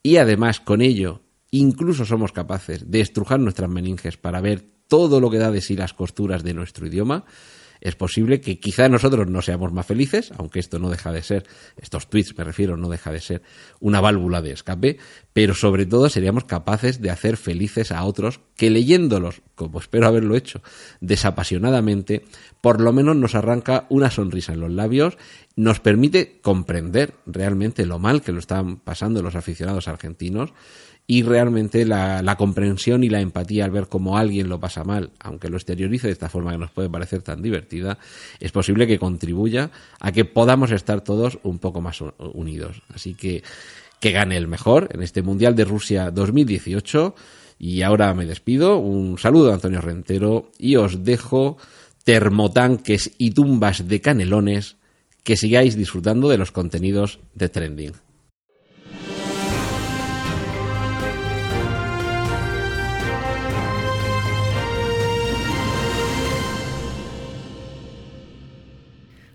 y 0.01 0.17
además 0.17 0.59
con 0.59 0.81
ello 0.81 1.21
incluso 1.51 2.05
somos 2.05 2.31
capaces 2.31 2.89
de 2.89 3.01
estrujar 3.01 3.39
nuestras 3.39 3.69
meninges 3.69 4.17
para 4.17 4.41
ver 4.41 4.65
todo 4.87 5.19
lo 5.19 5.29
que 5.29 5.37
da 5.37 5.51
de 5.51 5.61
sí 5.61 5.75
las 5.75 5.93
costuras 5.93 6.43
de 6.43 6.53
nuestro 6.53 6.87
idioma, 6.87 7.25
es 7.81 7.95
posible 7.95 8.41
que 8.41 8.59
quizá 8.59 8.89
nosotros 8.89 9.27
no 9.27 9.41
seamos 9.41 9.71
más 9.71 9.85
felices, 9.85 10.31
aunque 10.37 10.59
esto 10.59 10.79
no 10.79 10.89
deja 10.89 11.11
de 11.11 11.23
ser, 11.23 11.45
estos 11.77 12.09
tweets 12.09 12.37
me 12.37 12.43
refiero, 12.43 12.77
no 12.77 12.89
deja 12.89 13.11
de 13.11 13.21
ser 13.21 13.41
una 13.79 14.01
válvula 14.01 14.41
de 14.41 14.51
escape, 14.51 14.97
pero 15.37 15.53
sobre 15.53 15.85
todo 15.85 16.09
seríamos 16.09 16.45
capaces 16.45 16.99
de 16.99 17.11
hacer 17.11 17.37
felices 17.37 17.91
a 17.91 18.03
otros 18.05 18.39
que 18.55 18.71
leyéndolos, 18.71 19.43
como 19.53 19.77
espero 19.77 20.07
haberlo 20.07 20.35
hecho, 20.35 20.63
desapasionadamente, 20.99 22.25
por 22.59 22.81
lo 22.81 22.91
menos 22.91 23.15
nos 23.17 23.35
arranca 23.35 23.85
una 23.89 24.09
sonrisa 24.09 24.53
en 24.53 24.61
los 24.61 24.71
labios, 24.71 25.15
nos 25.55 25.79
permite 25.79 26.39
comprender 26.41 27.13
realmente 27.27 27.85
lo 27.85 27.99
mal 27.99 28.23
que 28.23 28.31
lo 28.31 28.39
están 28.39 28.77
pasando 28.77 29.21
los 29.21 29.35
aficionados 29.35 29.87
argentinos 29.87 30.53
y 31.05 31.21
realmente 31.21 31.85
la, 31.85 32.35
comprensión 32.35 33.03
y 33.03 33.09
la 33.09 33.21
empatía 33.21 33.65
al 33.65 33.69
ver 33.71 33.89
cómo 33.89 34.17
alguien 34.17 34.49
lo 34.49 34.59
pasa 34.59 34.83
mal, 34.83 35.11
aunque 35.19 35.49
lo 35.49 35.57
exteriorice 35.57 36.07
de 36.07 36.13
esta 36.13 36.29
forma 36.29 36.51
que 36.51 36.57
nos 36.57 36.71
puede 36.71 36.89
parecer 36.89 37.21
tan 37.21 37.43
divertida, 37.43 37.99
es 38.39 38.51
posible 38.51 38.87
que 38.87 38.97
contribuya 38.97 39.69
a 39.99 40.11
que 40.11 40.25
podamos 40.25 40.71
estar 40.71 41.01
todos 41.01 41.37
un 41.43 41.59
poco 41.59 41.79
más 41.79 42.01
unidos. 42.17 42.81
Así 42.91 43.13
que 43.13 43.43
que 43.99 44.11
gane 44.11 44.37
el 44.37 44.47
mejor 44.47 44.89
en 44.91 45.01
este 45.01 45.21
Mundial 45.21 45.55
de 45.55 45.65
Rusia 45.65 46.11
2018. 46.11 47.15
Y 47.59 47.81
ahora 47.81 48.13
me 48.13 48.25
despido. 48.25 48.77
Un 48.77 49.17
saludo 49.17 49.51
a 49.51 49.55
Antonio 49.55 49.81
Rentero 49.81 50.51
y 50.57 50.75
os 50.75 51.03
dejo 51.03 51.57
termotanques 52.03 53.11
y 53.17 53.31
tumbas 53.31 53.87
de 53.87 53.99
canelones 54.01 54.77
que 55.23 55.35
sigáis 55.35 55.75
disfrutando 55.75 56.29
de 56.29 56.37
los 56.37 56.51
contenidos 56.51 57.19
de 57.33 57.49
Trending. 57.49 58.06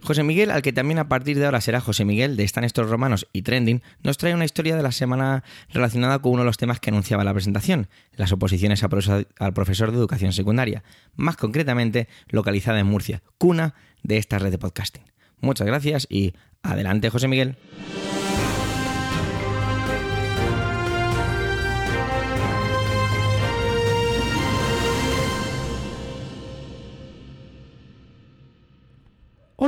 José 0.02 0.24
Miguel, 0.24 0.50
al 0.50 0.62
que 0.62 0.72
también 0.72 0.98
a 0.98 1.08
partir 1.08 1.38
de 1.38 1.44
ahora 1.44 1.60
será 1.60 1.80
José 1.80 2.04
Miguel 2.04 2.36
de 2.36 2.42
Están 2.42 2.64
estos 2.64 2.90
romanos 2.90 3.28
y 3.32 3.42
Trending, 3.42 3.82
nos 4.02 4.18
trae 4.18 4.34
una 4.34 4.44
historia 4.44 4.76
de 4.76 4.82
la 4.82 4.90
semana 4.90 5.44
relacionada 5.70 6.18
con 6.18 6.32
uno 6.32 6.42
de 6.42 6.46
los 6.46 6.56
temas 6.56 6.80
que 6.80 6.90
anunciaba 6.90 7.22
la 7.22 7.32
presentación, 7.32 7.88
las 8.16 8.32
oposiciones 8.32 8.82
al 8.82 9.52
profesor 9.54 9.92
de 9.92 9.96
educación 9.96 10.32
secundaria, 10.32 10.82
más 11.14 11.36
concretamente 11.36 12.08
localizada 12.28 12.80
en 12.80 12.86
Murcia, 12.86 13.22
cuna 13.38 13.74
de 14.02 14.18
esta 14.18 14.40
red 14.40 14.50
de 14.50 14.58
podcasting. 14.58 15.04
Muchas 15.40 15.68
gracias 15.68 16.06
y 16.10 16.34
adelante 16.62 17.08
José 17.08 17.28
Miguel. 17.28 17.56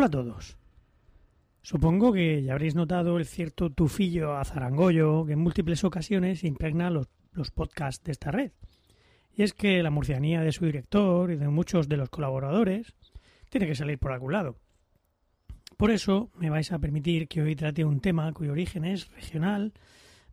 A 0.04 0.10
todos. 0.10 0.58
Supongo 1.62 2.12
que 2.12 2.42
ya 2.42 2.52
habréis 2.52 2.74
notado 2.74 3.16
el 3.16 3.24
cierto 3.24 3.70
tufillo 3.70 4.36
a 4.36 4.44
zarangollo 4.44 5.24
que 5.24 5.32
en 5.32 5.38
múltiples 5.38 5.82
ocasiones 5.82 6.44
impregna 6.44 6.90
los, 6.90 7.08
los 7.32 7.50
podcasts 7.50 8.04
de 8.04 8.12
esta 8.12 8.30
red. 8.30 8.52
Y 9.34 9.44
es 9.44 9.54
que 9.54 9.82
la 9.82 9.88
murcianía 9.88 10.42
de 10.42 10.52
su 10.52 10.66
director 10.66 11.30
y 11.30 11.36
de 11.36 11.48
muchos 11.48 11.88
de 11.88 11.96
los 11.96 12.10
colaboradores 12.10 12.94
tiene 13.48 13.66
que 13.66 13.74
salir 13.74 13.98
por 13.98 14.12
algún 14.12 14.32
lado. 14.32 14.58
Por 15.78 15.90
eso 15.90 16.30
me 16.34 16.50
vais 16.50 16.70
a 16.70 16.78
permitir 16.78 17.26
que 17.26 17.40
hoy 17.40 17.56
trate 17.56 17.86
un 17.86 18.00
tema 18.00 18.30
cuyo 18.34 18.52
origen 18.52 18.84
es 18.84 19.10
regional, 19.10 19.72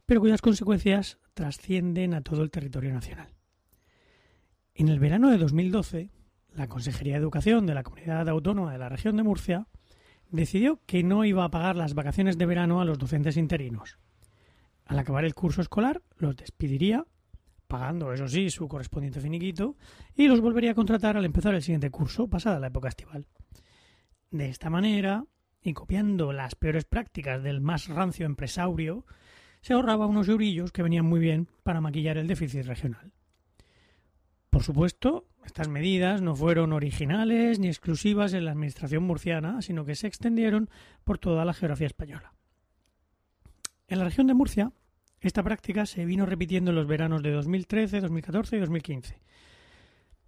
pero 0.06 0.20
cuyas 0.20 0.42
consecuencias 0.42 1.18
trascienden 1.34 2.14
a 2.14 2.24
todo 2.24 2.44
el 2.44 2.52
territorio 2.52 2.92
nacional. 2.92 3.30
En 4.76 4.90
el 4.90 5.00
verano 5.00 5.30
de 5.30 5.38
2012, 5.38 6.10
la 6.54 6.68
Consejería 6.68 7.14
de 7.14 7.20
Educación 7.20 7.66
de 7.66 7.74
la 7.74 7.84
Comunidad 7.84 8.28
Autónoma 8.30 8.72
de 8.72 8.78
la 8.78 8.90
Región 8.90 9.16
de 9.16 9.24
Murcia 9.24 9.68
decidió 10.30 10.80
que 10.86 11.04
no 11.04 11.26
iba 11.26 11.44
a 11.44 11.52
pagar 11.52 11.76
las 11.76 11.94
vacaciones 11.94 12.38
de 12.38 12.46
verano 12.46 12.82
a 12.82 12.86
los 12.86 12.98
docentes 12.98 13.38
interinos. 13.38 13.98
Al 14.86 15.00
acabar 15.00 15.26
el 15.26 15.36
curso 15.36 15.62
escolar, 15.62 16.02
los 16.18 16.36
despediría, 16.36 17.06
pagando, 17.68 18.12
eso 18.12 18.28
sí, 18.28 18.50
su 18.50 18.68
correspondiente 18.68 19.22
finiquito, 19.22 19.76
y 20.16 20.28
los 20.28 20.42
volvería 20.42 20.72
a 20.72 20.76
contratar 20.76 21.18
al 21.18 21.26
empezar 21.26 21.56
el 21.56 21.62
siguiente 21.62 21.90
curso, 21.90 22.28
pasada 22.28 22.60
la 22.60 22.68
época 22.68 22.90
estival. 22.90 23.28
De 24.30 24.50
esta 24.50 24.70
manera, 24.70 25.26
y 25.62 25.74
copiando 25.74 26.34
las 26.34 26.56
peores 26.56 26.86
prácticas 26.86 27.44
del 27.44 27.62
más 27.62 27.88
rancio 27.88 28.26
empresario, 28.26 29.06
se 29.62 29.74
ahorraba 29.74 30.08
unos 30.08 30.28
eurillos 30.28 30.72
que 30.72 30.84
venían 30.84 31.06
muy 31.06 31.20
bien 31.20 31.48
para 31.64 31.82
maquillar 31.82 32.18
el 32.18 32.28
déficit 32.28 32.66
regional. 32.66 33.12
Por 34.52 34.64
supuesto, 34.64 35.26
estas 35.46 35.70
medidas 35.70 36.22
no 36.22 36.36
fueron 36.36 36.74
originales 36.74 37.58
ni 37.58 37.68
exclusivas 37.68 38.34
en 38.34 38.44
la 38.44 38.52
administración 38.52 39.02
murciana, 39.04 39.62
sino 39.62 39.86
que 39.86 39.96
se 39.96 40.08
extendieron 40.08 40.70
por 41.06 41.18
toda 41.18 41.46
la 41.46 41.54
geografía 41.54 41.88
española. 41.88 42.34
En 43.88 44.00
la 44.00 44.06
región 44.06 44.28
de 44.28 44.34
Murcia, 44.34 44.74
esta 45.22 45.42
práctica 45.42 45.86
se 45.86 46.04
vino 46.04 46.26
repitiendo 46.26 46.72
en 46.72 46.76
los 46.76 46.86
veranos 46.86 47.24
de 47.24 47.32
2013, 47.32 48.02
2014 48.02 48.58
y 48.58 48.60
2015, 48.60 49.22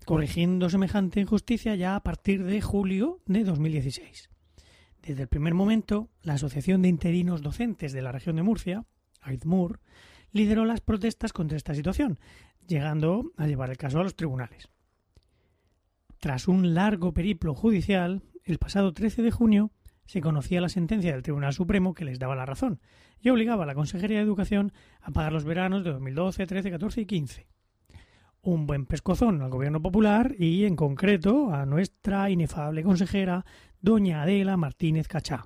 corrigiendo 0.05 0.69
semejante 0.69 1.19
injusticia 1.19 1.75
ya 1.75 1.97
a 1.97 2.03
partir 2.03 2.45
de 2.45 2.61
julio 2.61 3.21
de 3.25 3.43
2016. 3.43 4.29
Desde 5.01 5.23
el 5.23 5.27
primer 5.27 5.53
momento, 5.53 6.09
la 6.21 6.35
Asociación 6.35 6.81
de 6.81 6.87
Interinos 6.87 7.41
Docentes 7.41 7.91
de 7.91 8.01
la 8.01 8.13
región 8.13 8.37
de 8.37 8.43
Murcia, 8.43 8.85
AIDMUR, 9.19 9.81
lideró 10.31 10.65
las 10.65 10.81
protestas 10.81 11.33
contra 11.33 11.57
esta 11.57 11.75
situación, 11.75 12.19
llegando 12.67 13.31
a 13.37 13.47
llevar 13.47 13.69
el 13.69 13.77
caso 13.77 13.99
a 13.99 14.03
los 14.03 14.15
tribunales. 14.15 14.69
Tras 16.19 16.47
un 16.47 16.73
largo 16.73 17.13
periplo 17.13 17.53
judicial, 17.53 18.23
el 18.43 18.57
pasado 18.57 18.93
13 18.93 19.21
de 19.21 19.31
junio 19.31 19.71
se 20.05 20.21
conocía 20.21 20.61
la 20.61 20.69
sentencia 20.69 21.11
del 21.11 21.23
Tribunal 21.23 21.53
Supremo 21.53 21.93
que 21.93 22.05
les 22.05 22.19
daba 22.19 22.35
la 22.35 22.45
razón 22.45 22.79
y 23.19 23.29
obligaba 23.29 23.63
a 23.63 23.67
la 23.67 23.75
Consejería 23.75 24.17
de 24.17 24.23
Educación 24.23 24.73
a 25.01 25.11
pagar 25.11 25.31
los 25.33 25.45
veranos 25.45 25.83
de 25.83 25.91
2012, 25.91 26.45
13, 26.45 26.71
14 26.71 27.01
y 27.01 27.05
15. 27.05 27.47
Un 28.41 28.67
buen 28.67 28.85
pescozón 28.85 29.41
al 29.41 29.49
Gobierno 29.49 29.81
Popular 29.81 30.35
y, 30.37 30.65
en 30.65 30.75
concreto, 30.75 31.53
a 31.53 31.65
nuestra 31.65 32.29
inefable 32.29 32.83
consejera, 32.83 33.45
doña 33.79 34.23
Adela 34.23 34.57
Martínez 34.57 35.07
Cachá. 35.07 35.45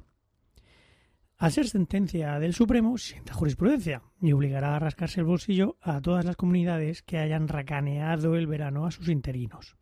Al 1.37 1.51
ser 1.51 1.67
sentencia 1.67 2.39
del 2.39 2.55
Supremo, 2.55 2.97
sienta 2.97 3.33
jurisprudencia 3.33 4.01
y 4.19 4.31
obligará 4.31 4.75
a 4.75 4.79
rascarse 4.79 5.19
el 5.19 5.27
bolsillo 5.27 5.77
a 5.81 6.01
todas 6.01 6.25
las 6.25 6.35
comunidades 6.35 7.03
que 7.03 7.19
hayan 7.19 7.47
racaneado 7.47 8.35
el 8.35 8.47
verano 8.47 8.87
a 8.87 8.91
sus 8.91 9.07
interinos. 9.09 9.77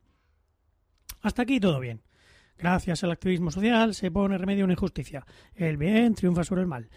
Hasta 1.22 1.44
aquí 1.44 1.62
todo 1.62 1.80
bien. 1.80 2.02
Gracias 2.58 3.04
al 3.04 3.12
activismo 3.12 3.52
social 3.52 3.94
se 3.94 4.12
pone 4.12 4.38
remedio 4.38 4.64
a 4.64 4.66
una 4.66 4.74
injusticia. 4.74 5.26
El 5.54 5.78
bien 5.78 6.14
triunfa 6.14 6.44
sobre 6.44 6.62
el 6.62 6.68
mal. 6.68 6.90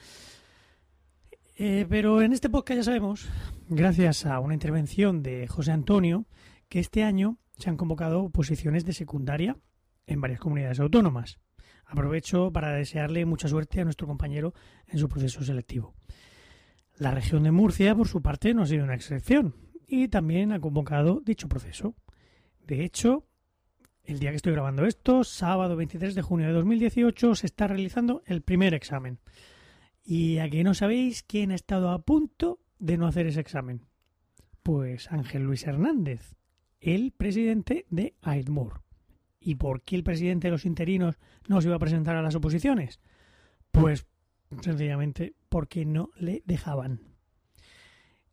Eh, 1.56 1.86
pero 1.88 2.20
en 2.20 2.32
este 2.32 2.50
podcast 2.50 2.78
ya 2.78 2.84
sabemos, 2.84 3.28
gracias 3.68 4.26
a 4.26 4.40
una 4.40 4.54
intervención 4.54 5.22
de 5.22 5.46
José 5.46 5.70
Antonio, 5.70 6.26
que 6.68 6.80
este 6.80 7.04
año 7.04 7.38
se 7.58 7.70
han 7.70 7.76
convocado 7.76 8.28
posiciones 8.30 8.84
de 8.84 8.92
secundaria 8.92 9.56
en 10.06 10.20
varias 10.20 10.40
comunidades 10.40 10.80
autónomas. 10.80 11.38
Aprovecho 11.88 12.52
para 12.52 12.74
desearle 12.74 13.24
mucha 13.24 13.48
suerte 13.48 13.80
a 13.80 13.84
nuestro 13.84 14.06
compañero 14.06 14.52
en 14.86 14.98
su 14.98 15.08
proceso 15.08 15.42
selectivo. 15.42 15.94
La 16.98 17.12
región 17.12 17.44
de 17.44 17.50
Murcia, 17.50 17.94
por 17.94 18.08
su 18.08 18.20
parte, 18.20 18.52
no 18.52 18.62
ha 18.62 18.66
sido 18.66 18.84
una 18.84 18.94
excepción 18.94 19.54
y 19.86 20.08
también 20.08 20.52
ha 20.52 20.60
convocado 20.60 21.22
dicho 21.24 21.48
proceso. 21.48 21.94
De 22.66 22.84
hecho, 22.84 23.26
el 24.04 24.18
día 24.18 24.30
que 24.30 24.36
estoy 24.36 24.52
grabando 24.52 24.84
esto, 24.84 25.24
sábado 25.24 25.76
23 25.76 26.14
de 26.14 26.22
junio 26.22 26.46
de 26.46 26.52
2018, 26.52 27.34
se 27.34 27.46
está 27.46 27.66
realizando 27.66 28.22
el 28.26 28.42
primer 28.42 28.74
examen. 28.74 29.18
Y 30.04 30.38
aquí 30.38 30.64
no 30.64 30.74
sabéis 30.74 31.22
quién 31.22 31.52
ha 31.52 31.54
estado 31.54 31.90
a 31.90 32.02
punto 32.02 32.60
de 32.78 32.98
no 32.98 33.06
hacer 33.06 33.26
ese 33.26 33.40
examen. 33.40 33.86
Pues 34.62 35.10
Ángel 35.10 35.44
Luis 35.44 35.66
Hernández, 35.66 36.36
el 36.80 37.12
presidente 37.12 37.86
de 37.88 38.14
AIDMUR. 38.20 38.87
¿Y 39.40 39.54
por 39.54 39.82
qué 39.82 39.96
el 39.96 40.04
presidente 40.04 40.48
de 40.48 40.52
los 40.52 40.66
interinos 40.66 41.18
no 41.46 41.60
se 41.60 41.68
iba 41.68 41.76
a 41.76 41.80
presentar 41.80 42.16
a 42.16 42.22
las 42.22 42.34
oposiciones? 42.34 43.00
Pues 43.70 44.06
sencillamente 44.60 45.34
porque 45.48 45.84
no 45.84 46.10
le 46.16 46.42
dejaban. 46.46 47.00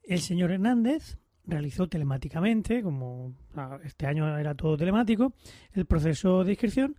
El 0.02 0.20
señor 0.20 0.52
Hernández 0.52 1.18
realizó 1.46 1.88
telemáticamente, 1.88 2.82
como 2.82 3.36
este 3.84 4.08
año 4.08 4.38
era 4.38 4.56
todo 4.56 4.78
telemático, 4.78 5.34
el 5.74 5.86
proceso 5.86 6.44
de 6.44 6.52
inscripción 6.52 6.96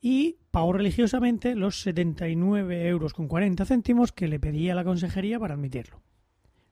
y 0.00 0.38
pagó 0.50 0.72
religiosamente 0.72 1.54
los 1.54 1.80
79 1.80 2.88
euros 2.88 3.12
con 3.12 3.28
40 3.28 3.64
céntimos 3.64 4.12
que 4.12 4.28
le 4.28 4.40
pedía 4.40 4.74
la 4.74 4.84
consejería 4.84 5.38
para 5.38 5.54
admitirlo. 5.54 6.02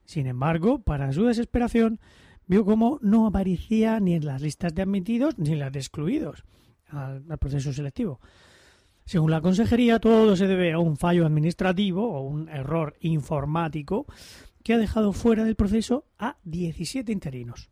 Sin 0.05 0.27
embargo, 0.27 0.83
para 0.83 1.13
su 1.13 1.25
desesperación, 1.25 1.99
vio 2.47 2.65
cómo 2.65 2.99
no 3.03 3.27
aparecía 3.27 4.01
ni 4.01 4.15
en 4.15 4.27
las 4.27 4.43
listas 4.43 4.75
de 4.75 4.83
admitidos 4.83 5.39
ni 5.39 5.53
en 5.53 5.61
las 5.61 5.73
de 5.73 5.79
excluidos 5.81 6.45
al, 6.89 7.25
al 7.29 7.39
proceso 7.39 7.73
selectivo. 7.73 8.21
Según 9.05 9.31
la 9.31 9.41
consejería, 9.41 10.01
todo 10.01 10.35
se 10.35 10.49
debe 10.49 10.73
a 10.73 10.79
un 10.79 10.97
fallo 10.97 11.27
administrativo 11.27 12.11
o 12.11 12.23
un 12.23 12.49
error 12.49 12.97
informático 13.01 14.07
que 14.65 14.75
ha 14.75 14.79
dejado 14.79 15.13
fuera 15.13 15.45
del 15.45 15.55
proceso 15.55 16.07
a 16.19 16.39
17 16.43 17.13
interinos. 17.13 17.71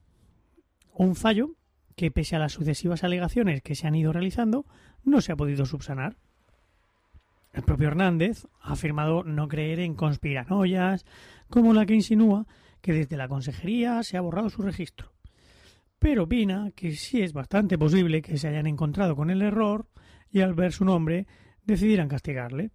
Un 0.93 1.17
fallo 1.17 1.57
que, 1.97 2.13
pese 2.13 2.37
a 2.37 2.39
las 2.39 2.53
sucesivas 2.53 3.03
alegaciones 3.03 3.63
que 3.63 3.75
se 3.75 3.89
han 3.89 3.97
ido 3.97 4.13
realizando, 4.13 4.65
no 5.03 5.21
se 5.21 5.33
ha 5.33 5.37
podido 5.37 5.67
subsanar. 5.67 6.17
El 7.53 7.63
propio 7.63 7.89
Hernández 7.89 8.47
ha 8.61 8.73
afirmado 8.73 9.25
no 9.25 9.49
creer 9.49 9.81
en 9.81 9.95
conspiranoias, 9.95 11.05
como 11.51 11.73
la 11.73 11.87
que 11.87 11.95
insinúa 11.95 12.47
que 12.85 12.93
desde 12.93 13.17
la 13.17 13.29
consejería 13.29 14.03
se 14.03 14.19
ha 14.19 14.21
borrado 14.21 14.51
su 14.51 14.61
registro. 14.61 15.15
Pero 15.99 16.25
opina 16.25 16.71
que 16.77 16.95
sí 16.95 17.23
es 17.23 17.33
bastante 17.33 17.79
posible 17.79 18.21
que 18.21 18.37
se 18.37 18.47
hayan 18.47 18.67
encontrado 18.67 19.17
con 19.17 19.31
el 19.31 19.41
error 19.41 19.87
y 20.31 20.43
al 20.43 20.53
ver 20.53 20.71
su 20.75 20.85
nombre 20.85 21.27
decidieran 21.65 22.09
castigarle. 22.09 22.73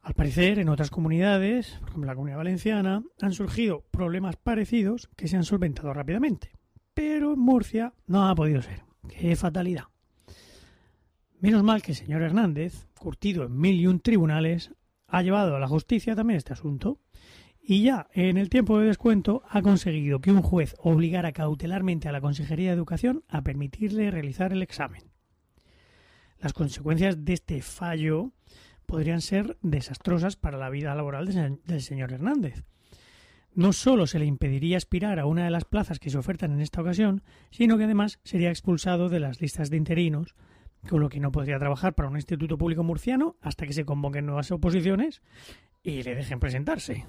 Al 0.00 0.14
parecer, 0.14 0.58
en 0.58 0.68
otras 0.68 0.90
comunidades, 0.90 1.78
por 1.78 1.90
ejemplo 1.90 2.08
la 2.08 2.16
comunidad 2.16 2.38
valenciana, 2.38 3.04
han 3.20 3.32
surgido 3.32 3.84
problemas 3.92 4.34
parecidos 4.34 5.08
que 5.14 5.28
se 5.28 5.36
han 5.36 5.44
solventado 5.44 5.94
rápidamente. 5.94 6.50
Pero 6.92 7.34
en 7.34 7.38
Murcia 7.38 7.94
no 8.08 8.28
ha 8.28 8.34
podido 8.34 8.62
ser. 8.62 8.82
¡Qué 9.08 9.36
fatalidad! 9.36 9.84
Menos 11.38 11.62
mal 11.62 11.82
que 11.82 11.92
el 11.92 11.98
señor 11.98 12.22
Hernández, 12.22 12.88
curtido 12.98 13.44
en 13.44 13.56
mil 13.56 13.80
y 13.80 13.86
un 13.86 14.00
tribunales, 14.00 14.72
ha 15.06 15.22
llevado 15.22 15.54
a 15.54 15.60
la 15.60 15.68
justicia 15.68 16.16
también 16.16 16.38
este 16.38 16.52
asunto 16.52 16.98
y 17.62 17.84
ya 17.84 18.08
en 18.12 18.36
el 18.36 18.48
tiempo 18.48 18.78
de 18.78 18.88
descuento 18.88 19.42
ha 19.48 19.62
conseguido 19.62 20.20
que 20.20 20.32
un 20.32 20.42
juez 20.42 20.74
obligara 20.78 21.32
cautelarmente 21.32 22.08
a 22.08 22.12
la 22.12 22.20
Consejería 22.20 22.70
de 22.70 22.76
Educación 22.76 23.24
a 23.28 23.42
permitirle 23.42 24.10
realizar 24.10 24.52
el 24.52 24.62
examen. 24.62 25.04
Las 26.40 26.52
consecuencias 26.52 27.24
de 27.24 27.34
este 27.34 27.62
fallo 27.62 28.32
podrían 28.84 29.20
ser 29.20 29.58
desastrosas 29.62 30.34
para 30.34 30.58
la 30.58 30.70
vida 30.70 30.94
laboral 30.94 31.60
del 31.64 31.82
señor 31.82 32.12
Hernández. 32.12 32.64
No 33.54 33.72
solo 33.72 34.06
se 34.06 34.18
le 34.18 34.24
impediría 34.24 34.76
aspirar 34.76 35.20
a 35.20 35.26
una 35.26 35.44
de 35.44 35.50
las 35.50 35.64
plazas 35.64 36.00
que 36.00 36.10
se 36.10 36.18
ofertan 36.18 36.52
en 36.52 36.60
esta 36.60 36.80
ocasión, 36.80 37.22
sino 37.50 37.78
que 37.78 37.84
además 37.84 38.18
sería 38.24 38.50
expulsado 38.50 39.08
de 39.08 39.20
las 39.20 39.40
listas 39.40 39.70
de 39.70 39.76
interinos, 39.76 40.34
con 40.88 41.00
lo 41.00 41.08
que 41.08 41.20
no 41.20 41.30
podría 41.30 41.60
trabajar 41.60 41.94
para 41.94 42.08
un 42.08 42.16
instituto 42.16 42.58
público 42.58 42.82
murciano 42.82 43.36
hasta 43.40 43.66
que 43.66 43.72
se 43.72 43.84
convoquen 43.84 44.26
nuevas 44.26 44.50
oposiciones 44.50 45.22
y 45.82 46.02
le 46.02 46.16
dejen 46.16 46.40
presentarse. 46.40 47.06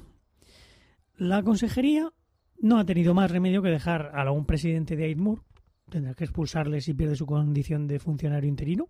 La 1.17 1.43
consejería 1.43 2.11
no 2.59 2.79
ha 2.79 2.85
tenido 2.85 3.13
más 3.13 3.29
remedio 3.29 3.61
que 3.61 3.69
dejar 3.69 4.11
a 4.15 4.31
un 4.31 4.45
presidente 4.45 4.95
de 4.95 5.05
Aidmur, 5.05 5.43
tendrá 5.89 6.15
que 6.15 6.23
expulsarle 6.23 6.81
si 6.81 6.95
pierde 6.95 7.15
su 7.15 7.27
condición 7.27 7.87
de 7.87 7.99
funcionario 7.99 8.49
interino. 8.49 8.89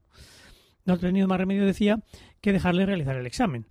No 0.86 0.94
ha 0.94 0.98
tenido 0.98 1.27
más 1.27 1.38
remedio, 1.38 1.65
decía, 1.65 2.01
que 2.39 2.53
dejarle 2.53 2.86
realizar 2.86 3.18
el 3.18 3.25
examen. 3.25 3.68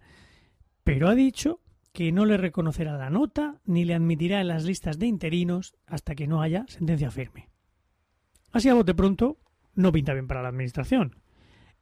Pero 0.84 1.08
ha 1.08 1.14
dicho 1.14 1.60
que 1.92 2.12
no 2.12 2.26
le 2.26 2.36
reconocerá 2.36 2.98
la 2.98 3.08
nota 3.08 3.60
ni 3.64 3.86
le 3.86 3.94
admitirá 3.94 4.42
en 4.42 4.48
las 4.48 4.64
listas 4.64 4.98
de 4.98 5.06
interinos 5.06 5.74
hasta 5.86 6.14
que 6.14 6.26
no 6.26 6.42
haya 6.42 6.66
sentencia 6.68 7.10
firme. 7.10 7.48
Así 8.50 8.68
a 8.68 8.74
bote 8.74 8.94
pronto, 8.94 9.38
no 9.74 9.92
pinta 9.92 10.12
bien 10.12 10.26
para 10.26 10.42
la 10.42 10.48
Administración. 10.48 11.16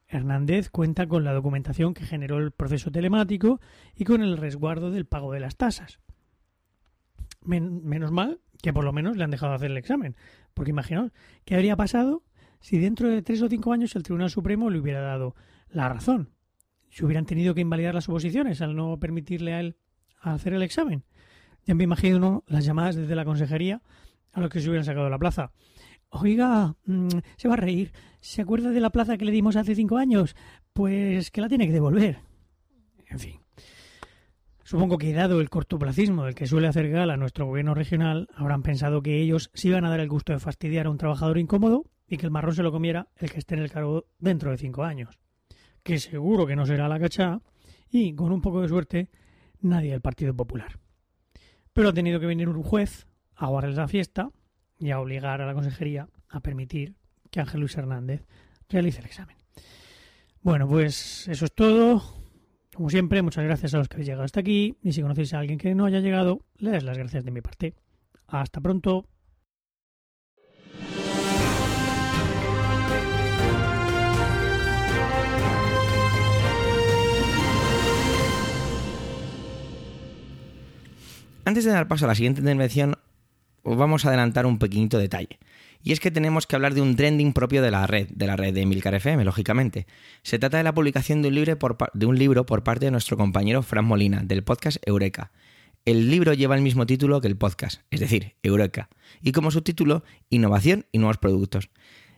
Hernández 0.07 0.69
cuenta 0.69 1.07
con 1.07 1.25
la 1.25 1.33
documentación 1.33 1.93
que 1.93 2.05
generó 2.05 2.37
el 2.37 2.51
proceso 2.51 2.91
telemático 2.91 3.59
y 3.93 4.05
con 4.05 4.21
el 4.21 4.37
resguardo 4.37 4.89
del 4.89 5.05
pago 5.05 5.33
de 5.33 5.41
las 5.41 5.57
tasas 5.57 5.99
menos 7.43 8.11
mal 8.11 8.39
que 8.61 8.73
por 8.73 8.83
lo 8.83 8.93
menos 8.93 9.17
le 9.17 9.23
han 9.23 9.31
dejado 9.31 9.53
hacer 9.53 9.71
el 9.71 9.77
examen. 9.77 10.15
Porque 10.53 10.71
imaginaos, 10.71 11.11
¿qué 11.45 11.55
habría 11.55 11.75
pasado 11.75 12.23
si 12.59 12.77
dentro 12.77 13.07
de 13.09 13.21
tres 13.21 13.41
o 13.41 13.49
cinco 13.49 13.73
años 13.73 13.95
el 13.95 14.03
Tribunal 14.03 14.29
Supremo 14.29 14.69
le 14.69 14.79
hubiera 14.79 15.01
dado 15.01 15.35
la 15.69 15.89
razón? 15.89 16.29
Si 16.89 17.03
hubieran 17.05 17.25
tenido 17.25 17.55
que 17.55 17.61
invalidar 17.61 17.95
las 17.95 18.09
oposiciones 18.09 18.61
al 18.61 18.75
no 18.75 18.99
permitirle 18.99 19.53
a 19.53 19.59
él 19.61 19.77
hacer 20.19 20.53
el 20.53 20.61
examen. 20.61 21.03
Ya 21.65 21.75
me 21.75 21.83
imagino 21.83 22.43
las 22.47 22.65
llamadas 22.65 22.95
desde 22.95 23.15
la 23.15 23.25
consejería 23.25 23.81
a 24.33 24.41
los 24.41 24.49
que 24.49 24.59
se 24.59 24.67
hubieran 24.67 24.85
sacado 24.85 25.09
la 25.09 25.19
plaza. 25.19 25.51
Oiga, 26.09 26.75
mm, 26.85 27.07
se 27.37 27.47
va 27.47 27.53
a 27.53 27.57
reír. 27.57 27.93
¿Se 28.19 28.41
acuerda 28.41 28.71
de 28.71 28.81
la 28.81 28.89
plaza 28.89 29.17
que 29.17 29.25
le 29.25 29.31
dimos 29.31 29.55
hace 29.55 29.75
cinco 29.75 29.97
años? 29.97 30.35
Pues 30.73 31.31
que 31.31 31.41
la 31.41 31.49
tiene 31.49 31.67
que 31.67 31.73
devolver. 31.73 32.19
En 33.07 33.19
fin. 33.19 33.40
Supongo 34.71 34.97
que 34.97 35.11
dado 35.11 35.41
el 35.41 35.49
cortoplacismo 35.49 36.23
del 36.23 36.33
que 36.33 36.47
suele 36.47 36.69
hacer 36.69 36.89
gala 36.89 37.17
nuestro 37.17 37.45
gobierno 37.45 37.73
regional, 37.73 38.29
habrán 38.33 38.63
pensado 38.63 39.01
que 39.01 39.21
ellos 39.21 39.51
sí 39.53 39.67
iban 39.67 39.83
a 39.83 39.89
dar 39.89 39.99
el 39.99 40.07
gusto 40.07 40.31
de 40.31 40.39
fastidiar 40.39 40.85
a 40.85 40.89
un 40.89 40.97
trabajador 40.97 41.37
incómodo 41.39 41.83
y 42.07 42.15
que 42.15 42.25
el 42.25 42.31
marrón 42.31 42.55
se 42.55 42.63
lo 42.63 42.71
comiera 42.71 43.09
el 43.17 43.29
que 43.29 43.39
esté 43.39 43.55
en 43.55 43.63
el 43.63 43.69
cargo 43.69 44.05
dentro 44.17 44.49
de 44.49 44.57
cinco 44.57 44.85
años. 44.85 45.19
Que 45.83 45.99
seguro 45.99 46.47
que 46.47 46.55
no 46.55 46.65
será 46.65 46.87
la 46.87 47.01
cachá 47.01 47.41
y, 47.89 48.15
con 48.15 48.31
un 48.31 48.39
poco 48.39 48.61
de 48.61 48.69
suerte, 48.69 49.09
nadie 49.59 49.91
del 49.91 49.99
Partido 49.99 50.33
Popular. 50.33 50.79
Pero 51.73 51.89
ha 51.89 51.93
tenido 51.93 52.21
que 52.21 52.27
venir 52.27 52.47
un 52.47 52.63
juez 52.63 53.07
a 53.35 53.47
guardar 53.47 53.73
la 53.73 53.89
fiesta 53.89 54.29
y 54.79 54.91
a 54.91 55.01
obligar 55.01 55.41
a 55.41 55.47
la 55.47 55.53
consejería 55.53 56.07
a 56.29 56.39
permitir 56.39 56.95
que 57.29 57.41
Ángel 57.41 57.59
Luis 57.59 57.75
Hernández 57.75 58.25
realice 58.69 58.99
el 58.99 59.05
examen. 59.07 59.35
Bueno, 60.41 60.65
pues 60.65 61.27
eso 61.27 61.43
es 61.43 61.53
todo. 61.53 62.20
Como 62.73 62.89
siempre, 62.89 63.21
muchas 63.21 63.43
gracias 63.43 63.73
a 63.73 63.77
los 63.77 63.89
que 63.89 63.95
habéis 63.95 64.07
llegado 64.07 64.23
hasta 64.23 64.39
aquí 64.39 64.77
y 64.81 64.93
si 64.93 65.01
conocéis 65.01 65.33
a 65.33 65.39
alguien 65.39 65.59
que 65.59 65.75
no 65.75 65.85
haya 65.85 65.99
llegado, 65.99 66.39
le 66.57 66.71
das 66.71 66.83
las 66.83 66.97
gracias 66.97 67.25
de 67.25 67.31
mi 67.31 67.41
parte. 67.41 67.75
Hasta 68.27 68.61
pronto. 68.61 69.05
Antes 81.43 81.65
de 81.65 81.71
dar 81.71 81.89
paso 81.89 82.05
a 82.05 82.07
la 82.07 82.15
siguiente 82.15 82.39
intervención, 82.39 82.95
os 83.63 83.77
vamos 83.77 84.05
a 84.05 84.09
adelantar 84.09 84.45
un 84.45 84.59
pequeñito 84.59 84.97
detalle. 84.97 85.39
Y 85.83 85.91
es 85.93 85.99
que 85.99 86.11
tenemos 86.11 86.45
que 86.45 86.55
hablar 86.55 86.73
de 86.73 86.81
un 86.81 86.95
trending 86.95 87.33
propio 87.33 87.61
de 87.61 87.71
la 87.71 87.87
red, 87.87 88.07
de 88.09 88.27
la 88.27 88.35
red 88.35 88.53
de 88.53 88.61
Emilcar 88.61 88.93
FM, 88.93 89.23
lógicamente. 89.25 89.87
Se 90.21 90.37
trata 90.37 90.57
de 90.57 90.63
la 90.63 90.73
publicación 90.73 91.21
de 91.21 91.29
un, 91.29 91.35
libro 92.19 92.45
por, 92.45 92.63
parte 92.63 92.85
de 92.85 92.91
nuestro 92.91 93.17
compañero 93.17 93.63
Fran 93.63 93.85
Molina, 93.85 94.21
del 94.23 94.43
podcast 94.43 94.77
Eureka. 94.85 95.31
El 95.83 96.11
libro 96.11 96.33
lleva 96.33 96.55
el 96.55 96.61
mismo 96.61 96.85
título 96.85 97.21
que 97.21 97.27
el 97.27 97.37
podcast, 97.37 97.81
es 97.89 97.99
decir, 97.99 98.35
Eureka, 98.43 98.89
y 99.21 99.31
como 99.31 99.49
subtítulo, 99.49 100.03
Innovación 100.29 100.85
y 100.91 100.99
nuevos 100.99 101.17
productos. 101.17 101.69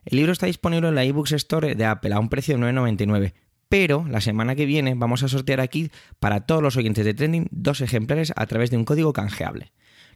El 0.04 0.18
libro 0.18 0.34
está 0.34 0.48
disponible 0.48 0.90
en 0.90 0.96
la 0.96 1.06
eBooks 1.06 1.32
Store 1.32 1.76
de 1.76 1.86
Apple 1.86 2.14
a 2.14 2.20
un 2.20 2.28
precio 2.28 2.58
de 2.58 2.62
9,99, 2.62 3.34
pero 3.70 4.06
la 4.10 4.20
semana 4.20 4.56
que 4.56 4.66
viene 4.66 4.96
vamos 4.96 5.24
a 5.24 5.30
sortear 5.30 5.62
aquí 5.62 5.92
para 6.20 6.42
todos 6.42 6.62
los 6.62 6.76
oyentes 6.76 7.06
de 7.06 7.14
Trending 7.14 7.48
dos 7.52 7.80
ejemplares 7.80 8.34
a 8.36 8.46
través 8.48 8.70
de 8.70 8.78
un 8.78 8.84
código 8.84 9.14
canjeable. 9.14 9.72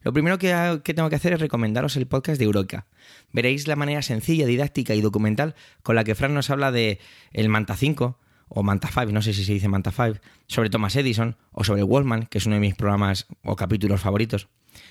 Lo 0.07 0.13
primero 0.13 0.37
que, 0.37 0.93
tengo 0.95 1.09
que 1.09 1.17
hacer 1.17 1.33
es 1.33 1.41
recomendaros 1.41 1.97
el 1.97 2.07
podcast 2.07 2.39
de 2.39 2.45
Eureka. 2.45 2.85
Veréis 3.33 3.67
la 3.67 3.75
manera 3.75 4.01
sencilla, 4.01 4.45
didáctica 4.45 4.95
y 4.95 5.01
documental 5.01 5.53
con 5.83 5.97
la 5.97 6.05
que 6.05 6.15
Fran 6.15 6.33
nos 6.33 6.49
habla 6.49 6.71
de 6.71 7.01
el 7.33 7.49
Manta 7.49 7.75
5 7.75 8.17
o 8.49 8.63
Manta 8.63 8.87
5, 8.87 9.11
no 9.11 9.21
sé 9.21 9.33
si 9.33 9.43
se 9.43 9.53
dice 9.53 9.67
Manta 9.67 9.91
5, 9.91 10.19
sobre 10.47 10.69
Thomas 10.69 10.95
Edison 10.95 11.35
o 11.51 11.63
sobre 11.63 11.83
Wallman, 11.83 12.27
que 12.27 12.37
es 12.37 12.45
uno 12.45 12.55
de 12.55 12.61
mis 12.61 12.75
programas 12.75 13.27
o 13.43 13.55
capítulos 13.55 14.01
favoritos. 14.01 14.47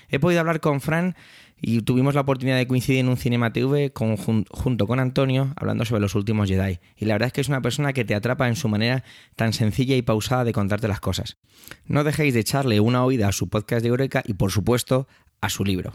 He 0.09 0.19
podido 0.19 0.41
hablar 0.41 0.59
con 0.59 0.81
Fran 0.81 1.15
y 1.59 1.81
tuvimos 1.81 2.13
la 2.13 2.21
oportunidad 2.21 2.57
de 2.57 2.67
coincidir 2.67 2.99
en 2.99 3.09
un 3.09 3.17
Cinema 3.17 3.51
TV 3.51 3.91
junto 3.95 4.87
con 4.87 4.99
Antonio 4.99 5.53
hablando 5.55 5.85
sobre 5.85 6.01
los 6.01 6.13
últimos 6.15 6.49
Jedi. 6.49 6.79
Y 6.95 7.05
la 7.05 7.15
verdad 7.15 7.27
es 7.27 7.33
que 7.33 7.41
es 7.41 7.49
una 7.49 7.61
persona 7.61 7.93
que 7.93 8.05
te 8.05 8.15
atrapa 8.15 8.47
en 8.47 8.55
su 8.55 8.67
manera 8.67 9.03
tan 9.35 9.53
sencilla 9.53 9.95
y 9.95 10.01
pausada 10.01 10.43
de 10.43 10.53
contarte 10.53 10.87
las 10.87 10.99
cosas. 10.99 11.37
No 11.85 12.03
dejéis 12.03 12.33
de 12.33 12.41
echarle 12.41 12.79
una 12.79 13.03
oída 13.03 13.27
a 13.27 13.31
su 13.31 13.49
podcast 13.49 13.81
de 13.81 13.89
Eureka 13.89 14.23
y 14.25 14.33
por 14.33 14.51
supuesto 14.51 15.07
a 15.41 15.49
su 15.49 15.63
libro. 15.63 15.93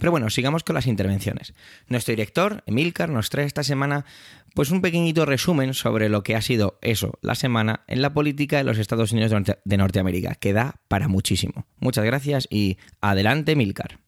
Pero 0.00 0.10
bueno, 0.10 0.30
sigamos 0.30 0.64
con 0.64 0.74
las 0.74 0.86
intervenciones. 0.86 1.52
Nuestro 1.86 2.12
director, 2.12 2.64
Emilcar, 2.66 3.10
nos 3.10 3.28
trae 3.28 3.44
esta 3.44 3.62
semana 3.62 4.06
pues 4.54 4.70
un 4.70 4.80
pequeñito 4.80 5.26
resumen 5.26 5.74
sobre 5.74 6.08
lo 6.08 6.22
que 6.22 6.34
ha 6.34 6.40
sido 6.40 6.78
eso, 6.80 7.18
la 7.20 7.34
semana 7.34 7.84
en 7.86 8.00
la 8.00 8.14
política 8.14 8.56
de 8.56 8.64
los 8.64 8.78
Estados 8.78 9.12
Unidos 9.12 9.30
de 9.62 9.76
Norteamérica, 9.76 10.34
que 10.34 10.54
da 10.54 10.76
para 10.88 11.06
muchísimo. 11.06 11.66
Muchas 11.78 12.06
gracias 12.06 12.48
y 12.50 12.78
adelante, 13.02 13.52
Emilcar. 13.52 13.98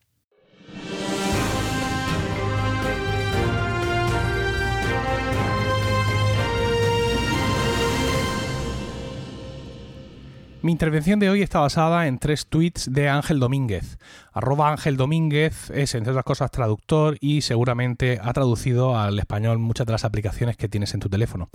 Mi 10.62 10.70
intervención 10.70 11.18
de 11.18 11.28
hoy 11.28 11.42
está 11.42 11.58
basada 11.58 12.06
en 12.06 12.20
tres 12.20 12.46
tweets 12.46 12.88
de 12.92 13.08
Ángel 13.08 13.40
Domínguez, 13.40 13.98
Arroba 14.32 14.70
Ángel 14.70 14.96
Domínguez 14.96 15.70
es, 15.70 15.94
entre 15.94 16.12
otras 16.12 16.24
cosas, 16.24 16.50
traductor 16.50 17.16
y 17.20 17.42
seguramente 17.42 18.18
ha 18.22 18.32
traducido 18.32 18.98
al 18.98 19.18
español 19.18 19.58
muchas 19.58 19.86
de 19.86 19.92
las 19.92 20.04
aplicaciones 20.04 20.56
que 20.56 20.68
tienes 20.68 20.94
en 20.94 21.00
tu 21.00 21.08
teléfono. 21.08 21.50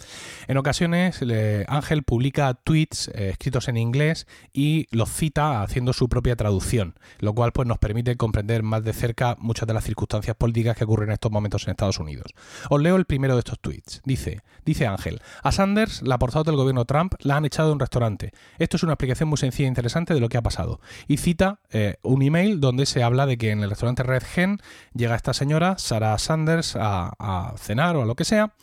En 0.47 0.57
ocasiones, 0.57 1.19
Ángel 1.67 2.03
publica 2.03 2.53
tweets 2.53 3.09
eh, 3.09 3.29
escritos 3.29 3.67
en 3.67 3.77
inglés 3.77 4.27
y 4.53 4.87
los 4.91 5.09
cita 5.09 5.61
haciendo 5.61 5.93
su 5.93 6.09
propia 6.09 6.35
traducción, 6.35 6.95
lo 7.19 7.33
cual 7.33 7.51
pues, 7.51 7.67
nos 7.67 7.79
permite 7.79 8.15
comprender 8.15 8.63
más 8.63 8.83
de 8.83 8.93
cerca 8.93 9.35
muchas 9.39 9.67
de 9.67 9.73
las 9.73 9.83
circunstancias 9.83 10.35
políticas 10.35 10.77
que 10.77 10.83
ocurren 10.83 11.09
en 11.09 11.13
estos 11.13 11.31
momentos 11.31 11.65
en 11.65 11.71
Estados 11.71 11.99
Unidos. 11.99 12.33
Os 12.69 12.81
leo 12.81 12.95
el 12.95 13.05
primero 13.05 13.33
de 13.33 13.39
estos 13.39 13.59
tweets. 13.59 14.01
Dice, 14.05 14.43
dice 14.65 14.85
Ángel, 14.85 15.21
a 15.41 15.51
Sanders, 15.51 16.01
la 16.03 16.19
portavoz 16.19 16.45
del 16.45 16.55
gobierno 16.55 16.85
Trump, 16.85 17.15
la 17.19 17.37
han 17.37 17.45
echado 17.45 17.69
de 17.69 17.73
un 17.73 17.79
restaurante. 17.79 18.31
Esto 18.59 18.77
es 18.77 18.83
una 18.83 18.93
explicación 18.93 19.29
muy 19.29 19.37
sencilla 19.37 19.67
e 19.67 19.69
interesante 19.69 20.13
de 20.13 20.19
lo 20.19 20.29
que 20.29 20.37
ha 20.37 20.43
pasado. 20.43 20.79
Y 21.07 21.17
cita 21.17 21.59
eh, 21.71 21.95
un 22.03 22.21
email 22.21 22.59
donde 22.59 22.66
se 22.86 23.03
habla 23.03 23.25
de 23.25 23.38
que 23.38 23.51
en 23.51 23.63
el 23.63 23.69
restaurante 23.69 24.03
Red 24.03 24.23
Gen 24.23 24.60
llega 24.93 25.15
esta 25.15 25.34
señora, 25.34 25.77
Sarah 25.77 26.17
Sanders, 26.17 26.75
a, 26.80 27.53
cenar 27.58 27.95
o 27.95 28.03
a 28.03 28.06
lo 28.06 28.15
que 28.15 28.25
sea. 28.25 28.53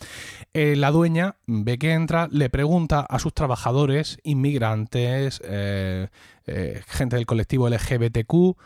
Eh, 0.53 0.77
la 0.77 0.91
dueña 0.91 1.37
ve 1.47 1.79
que 1.79 1.93
entra, 1.93 2.29
le 2.31 2.51
pregunta 2.51 3.01
a 3.01 3.19
sus 3.19 3.35
trabajadores, 3.35 4.19
inmigrantes, 4.23 5.41
eh, 5.45 6.09
eh, 6.47 6.83
gente 6.87 7.17
del 7.17 7.27
colectivo 7.27 7.69
LGBTQ, 7.69 8.57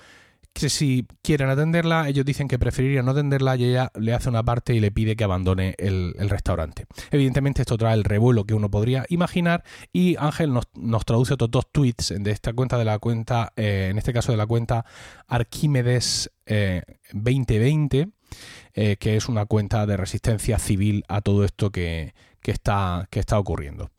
que 0.58 0.68
si 0.68 1.06
quieren 1.22 1.48
atenderla, 1.50 2.08
ellos 2.08 2.24
dicen 2.24 2.48
que 2.48 2.58
preferirían 2.58 3.04
no 3.04 3.12
atenderla 3.12 3.56
y 3.56 3.64
ella 3.64 3.90
le 3.98 4.12
hace 4.12 4.28
una 4.28 4.42
parte 4.42 4.74
y 4.74 4.80
le 4.80 4.90
pide 4.90 5.16
que 5.16 5.24
abandone 5.24 5.74
el, 5.78 6.14
restaurante. 6.28 6.86
Evidentemente 7.10 7.62
esto 7.62 7.78
trae 7.78 7.94
el 7.94 8.04
revuelo 8.04 8.44
que 8.44 8.54
uno 8.54 8.70
podría 8.70 9.04
imaginar 9.08 9.62
y 9.92 10.16
Ángel 10.16 10.52
nos, 10.52 11.04
traduce 11.04 11.34
otros 11.34 11.50
dos 11.50 11.70
tweets 11.70 12.14
de 12.18 12.30
esta 12.30 12.52
cuenta 12.52 12.76
de 12.76 12.84
la 12.84 12.98
cuenta, 12.98 13.52
eh, 13.56 13.88
en 13.90 13.98
este 13.98 14.12
caso 14.12 14.32
de 14.32 14.38
la 14.38 14.46
cuenta 14.46 14.84
Arquímedes 15.26 16.30
2020, 17.12 18.00
eh, 18.00 18.08
eh, 18.74 18.96
que 18.96 19.16
es 19.16 19.28
una 19.28 19.46
cuenta 19.46 19.86
de 19.86 19.96
resistencia 19.96 20.58
civil 20.58 21.04
a 21.08 21.20
todo 21.20 21.44
esto 21.44 21.70
que, 21.70 22.14
está, 22.42 23.06
que 23.10 23.20
está 23.20 23.38
ocurriendo. 23.38 23.90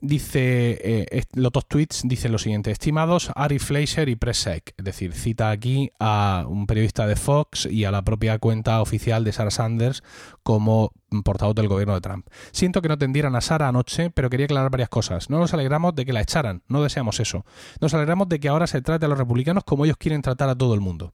Dice, 0.00 0.78
eh, 0.82 1.22
los 1.34 1.50
dos 1.50 1.66
tweets 1.66 2.02
dicen 2.04 2.30
lo 2.30 2.38
siguiente, 2.38 2.70
estimados 2.70 3.30
Ari 3.34 3.58
Fleischer 3.58 4.08
y 4.08 4.14
Pressec, 4.16 4.74
es 4.76 4.84
decir, 4.84 5.12
cita 5.12 5.50
aquí 5.50 5.90
a 5.98 6.44
un 6.48 6.66
periodista 6.66 7.06
de 7.06 7.16
Fox 7.16 7.66
y 7.66 7.84
a 7.84 7.90
la 7.90 8.02
propia 8.02 8.38
cuenta 8.38 8.80
oficial 8.80 9.24
de 9.24 9.32
Sarah 9.32 9.50
Sanders 9.50 10.02
como 10.48 10.92
portavoz 11.24 11.54
del 11.54 11.68
gobierno 11.68 11.92
de 11.92 12.00
Trump. 12.00 12.26
Siento 12.52 12.80
que 12.80 12.88
no 12.88 12.96
tendieran 12.96 13.36
a 13.36 13.42
Sara 13.42 13.68
anoche, 13.68 14.08
pero 14.08 14.30
quería 14.30 14.46
aclarar 14.46 14.70
varias 14.70 14.88
cosas. 14.88 15.28
No 15.28 15.38
nos 15.38 15.52
alegramos 15.52 15.94
de 15.94 16.06
que 16.06 16.14
la 16.14 16.22
echaran, 16.22 16.62
no 16.68 16.82
deseamos 16.82 17.20
eso. 17.20 17.44
Nos 17.82 17.92
alegramos 17.92 18.30
de 18.30 18.40
que 18.40 18.48
ahora 18.48 18.66
se 18.66 18.80
trate 18.80 19.04
a 19.04 19.10
los 19.10 19.18
republicanos 19.18 19.64
como 19.64 19.84
ellos 19.84 19.98
quieren 19.98 20.22
tratar 20.22 20.48
a 20.48 20.56
todo 20.56 20.72
el 20.72 20.80
mundo. 20.80 21.12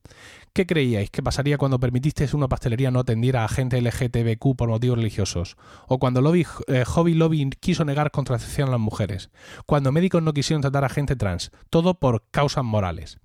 ¿Qué 0.53 0.65
creíais 0.65 1.09
que 1.09 1.21
pasaría 1.21 1.57
cuando 1.57 1.81
permitisteis 1.81 2.33
una 2.33 2.47
pastelería 2.47 2.91
no 2.91 2.99
atendiera 3.01 3.43
a 3.43 3.49
gente 3.49 3.81
LGTBQ 3.81 4.55
por 4.55 4.69
motivos 4.69 4.99
religiosos? 4.99 5.57
¿O 5.89 5.99
cuando 5.99 6.21
lobby, 6.21 6.47
eh, 6.67 6.85
Hobby 6.85 7.13
Lobby 7.13 7.49
quiso 7.59 7.83
negar 7.83 8.11
contracepción 8.11 8.69
a 8.69 8.71
las 8.71 8.79
mujeres? 8.79 9.31
¿Cuando 9.65 9.91
médicos 9.91 10.23
no 10.23 10.31
quisieron 10.31 10.61
tratar 10.61 10.85
a 10.85 10.89
gente 10.89 11.17
trans? 11.17 11.51
Todo 11.69 11.99
por 11.99 12.23
causas 12.31 12.63
morales. 12.63 13.19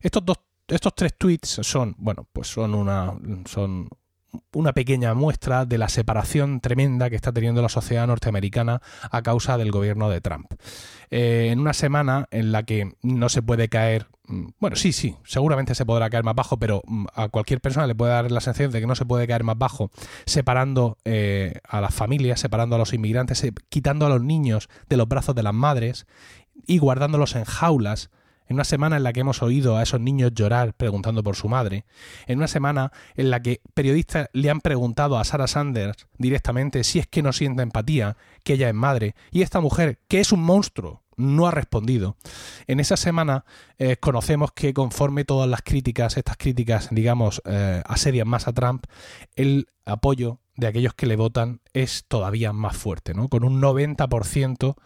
Estos 0.00 0.24
dos 0.24 0.38
estos 0.68 0.94
tres 0.94 1.12
tweets 1.18 1.60
son, 1.62 1.94
bueno, 1.98 2.26
pues 2.32 2.48
son 2.48 2.74
una 2.74 3.12
son 3.44 3.90
una 4.52 4.72
pequeña 4.72 5.14
muestra 5.14 5.64
de 5.64 5.78
la 5.78 5.88
separación 5.88 6.60
tremenda 6.60 7.10
que 7.10 7.16
está 7.16 7.32
teniendo 7.32 7.62
la 7.62 7.68
sociedad 7.68 8.06
norteamericana 8.06 8.82
a 9.10 9.22
causa 9.22 9.58
del 9.58 9.70
gobierno 9.70 10.10
de 10.10 10.20
Trump. 10.20 10.52
Eh, 11.10 11.48
en 11.50 11.60
una 11.60 11.72
semana 11.72 12.26
en 12.30 12.52
la 12.52 12.62
que 12.62 12.92
no 13.02 13.28
se 13.28 13.42
puede 13.42 13.68
caer, 13.68 14.06
mm, 14.26 14.46
bueno, 14.58 14.76
sí, 14.76 14.92
sí, 14.92 15.16
seguramente 15.24 15.74
se 15.74 15.86
podrá 15.86 16.10
caer 16.10 16.24
más 16.24 16.34
bajo, 16.34 16.58
pero 16.58 16.82
mm, 16.86 17.06
a 17.14 17.28
cualquier 17.28 17.60
persona 17.60 17.86
le 17.86 17.94
puede 17.94 18.12
dar 18.12 18.30
la 18.30 18.40
sensación 18.40 18.72
de 18.72 18.80
que 18.80 18.86
no 18.86 18.94
se 18.94 19.06
puede 19.06 19.26
caer 19.26 19.44
más 19.44 19.58
bajo, 19.58 19.90
separando 20.26 20.98
eh, 21.04 21.60
a 21.68 21.80
las 21.80 21.94
familias, 21.94 22.40
separando 22.40 22.76
a 22.76 22.78
los 22.78 22.92
inmigrantes, 22.92 23.46
quitando 23.68 24.06
a 24.06 24.08
los 24.08 24.22
niños 24.22 24.68
de 24.88 24.96
los 24.96 25.08
brazos 25.08 25.34
de 25.34 25.42
las 25.42 25.54
madres 25.54 26.06
y 26.66 26.78
guardándolos 26.78 27.36
en 27.36 27.44
jaulas 27.44 28.10
en 28.46 28.54
una 28.56 28.64
semana 28.64 28.96
en 28.96 29.02
la 29.02 29.12
que 29.12 29.20
hemos 29.20 29.42
oído 29.42 29.76
a 29.76 29.82
esos 29.82 30.00
niños 30.00 30.32
llorar 30.34 30.74
preguntando 30.74 31.22
por 31.22 31.36
su 31.36 31.48
madre, 31.48 31.84
en 32.26 32.38
una 32.38 32.48
semana 32.48 32.92
en 33.14 33.30
la 33.30 33.40
que 33.40 33.60
periodistas 33.74 34.28
le 34.32 34.50
han 34.50 34.60
preguntado 34.60 35.18
a 35.18 35.24
Sarah 35.24 35.46
Sanders 35.46 36.08
directamente 36.18 36.84
si 36.84 36.98
es 36.98 37.06
que 37.06 37.22
no 37.22 37.32
siente 37.32 37.62
empatía, 37.62 38.16
que 38.42 38.54
ella 38.54 38.68
es 38.68 38.74
madre, 38.74 39.14
y 39.30 39.42
esta 39.42 39.60
mujer, 39.60 39.98
que 40.08 40.20
es 40.20 40.32
un 40.32 40.42
monstruo, 40.42 41.02
no 41.16 41.46
ha 41.46 41.50
respondido. 41.50 42.16
En 42.66 42.80
esa 42.80 42.96
semana 42.96 43.44
eh, 43.78 43.96
conocemos 43.96 44.52
que 44.52 44.74
conforme 44.74 45.24
todas 45.24 45.48
las 45.48 45.62
críticas, 45.62 46.16
estas 46.16 46.36
críticas, 46.36 46.88
digamos, 46.90 47.42
eh, 47.44 47.82
asedian 47.86 48.28
más 48.28 48.48
a 48.48 48.52
Trump, 48.52 48.86
el 49.36 49.68
apoyo 49.84 50.40
de 50.56 50.66
aquellos 50.66 50.94
que 50.94 51.06
le 51.06 51.16
votan 51.16 51.60
es 51.72 52.04
todavía 52.06 52.52
más 52.52 52.76
fuerte, 52.76 53.14
¿no? 53.14 53.28
Con 53.28 53.44
un 53.44 53.60
90% 53.60 54.76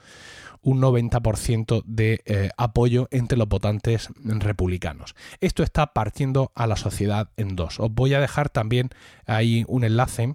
un 0.62 0.81
90% 0.81 1.83
de 1.85 2.23
eh, 2.25 2.51
apoyo 2.57 3.09
entre 3.11 3.38
los 3.38 3.49
votantes 3.49 4.09
republicanos. 4.25 5.14
Esto 5.40 5.62
está 5.62 5.92
partiendo 5.92 6.53
a 6.55 6.66
la 6.66 6.77
sociedad 6.77 7.31
en 7.37 7.57
dos. 7.57 7.81
Os 7.81 7.92
voy 7.92 8.14
a 8.14 8.21
dejar 8.21 8.49
también 8.49 8.90
ahí 9.27 9.64
un 9.68 9.85
enlace 9.85 10.35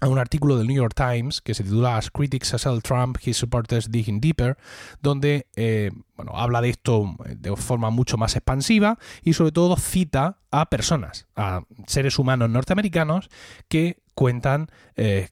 a 0.00 0.08
un 0.08 0.18
artículo 0.18 0.56
del 0.56 0.66
New 0.66 0.76
York 0.76 0.94
Times 0.94 1.40
que 1.40 1.54
se 1.54 1.64
titula 1.64 1.96
As 1.96 2.10
Critics 2.10 2.54
Assault 2.54 2.84
Trump, 2.84 3.16
His 3.24 3.36
Supporters 3.36 3.90
Digging 3.90 4.20
Deeper, 4.20 4.56
donde 5.00 5.46
eh, 5.56 5.90
bueno, 6.16 6.32
habla 6.34 6.60
de 6.60 6.70
esto 6.70 7.16
de 7.26 7.54
forma 7.56 7.90
mucho 7.90 8.16
más 8.16 8.34
expansiva 8.36 8.98
y 9.22 9.34
sobre 9.34 9.52
todo 9.52 9.76
cita 9.76 10.38
a 10.50 10.68
personas, 10.68 11.26
a 11.36 11.62
seres 11.86 12.18
humanos 12.18 12.50
norteamericanos 12.50 13.28
que 13.68 14.02
cuentan 14.14 14.68
eh, 14.96 15.28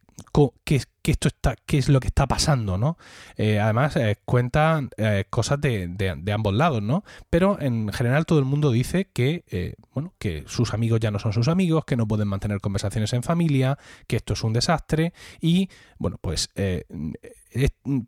qué, 1.02 1.10
esto 1.10 1.28
está, 1.28 1.56
qué 1.66 1.78
es 1.78 1.88
lo 1.88 2.00
que 2.00 2.08
está 2.08 2.26
pasando, 2.26 2.78
¿no? 2.78 2.96
Eh, 3.36 3.58
además, 3.60 3.96
eh, 3.96 4.16
cuentan 4.24 4.90
eh, 4.96 5.24
cosas 5.28 5.60
de, 5.60 6.32
ambos 6.32 6.54
lados, 6.54 6.82
¿no? 6.82 7.04
Pero 7.28 7.60
en 7.60 7.92
general 7.92 8.24
todo 8.24 8.38
el 8.38 8.44
mundo 8.44 8.70
dice 8.70 9.08
que, 9.12 9.76
bueno, 9.92 10.14
que 10.18 10.44
sus 10.46 10.72
amigos 10.72 11.00
ya 11.00 11.10
no 11.10 11.18
son 11.18 11.32
sus 11.32 11.48
amigos, 11.48 11.84
que 11.84 11.96
no 11.96 12.06
pueden 12.06 12.28
mantener 12.28 12.60
conversaciones 12.60 13.12
en 13.12 13.22
familia, 13.22 13.78
que 14.06 14.16
esto 14.16 14.32
es 14.32 14.42
un 14.44 14.52
desastre 14.52 15.12
y, 15.40 15.68
bueno, 15.98 16.18
pues 16.20 16.50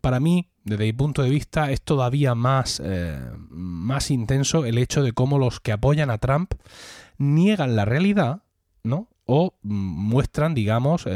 para 0.01 0.21
mí, 0.21 0.49
desde 0.65 0.85
mi 0.85 0.93
punto 0.93 1.23
de 1.23 1.31
vista, 1.31 1.71
es 1.71 1.83
todavía 1.83 2.35
más, 2.35 2.83
más 3.51 4.11
intenso 4.11 4.65
el 4.65 4.79
hecho 4.79 5.03
de 5.03 5.13
cómo 5.13 5.39
los 5.39 5.61
que 5.61 5.73
apoyan 5.73 6.11
a 6.11 6.19
Trump 6.19 6.55
niegan 7.19 7.77
la 7.77 7.85
realidad, 7.85 8.43
¿no? 8.83 9.09
O 9.27 9.55
muestran, 9.63 10.55
digamos, 10.55 11.07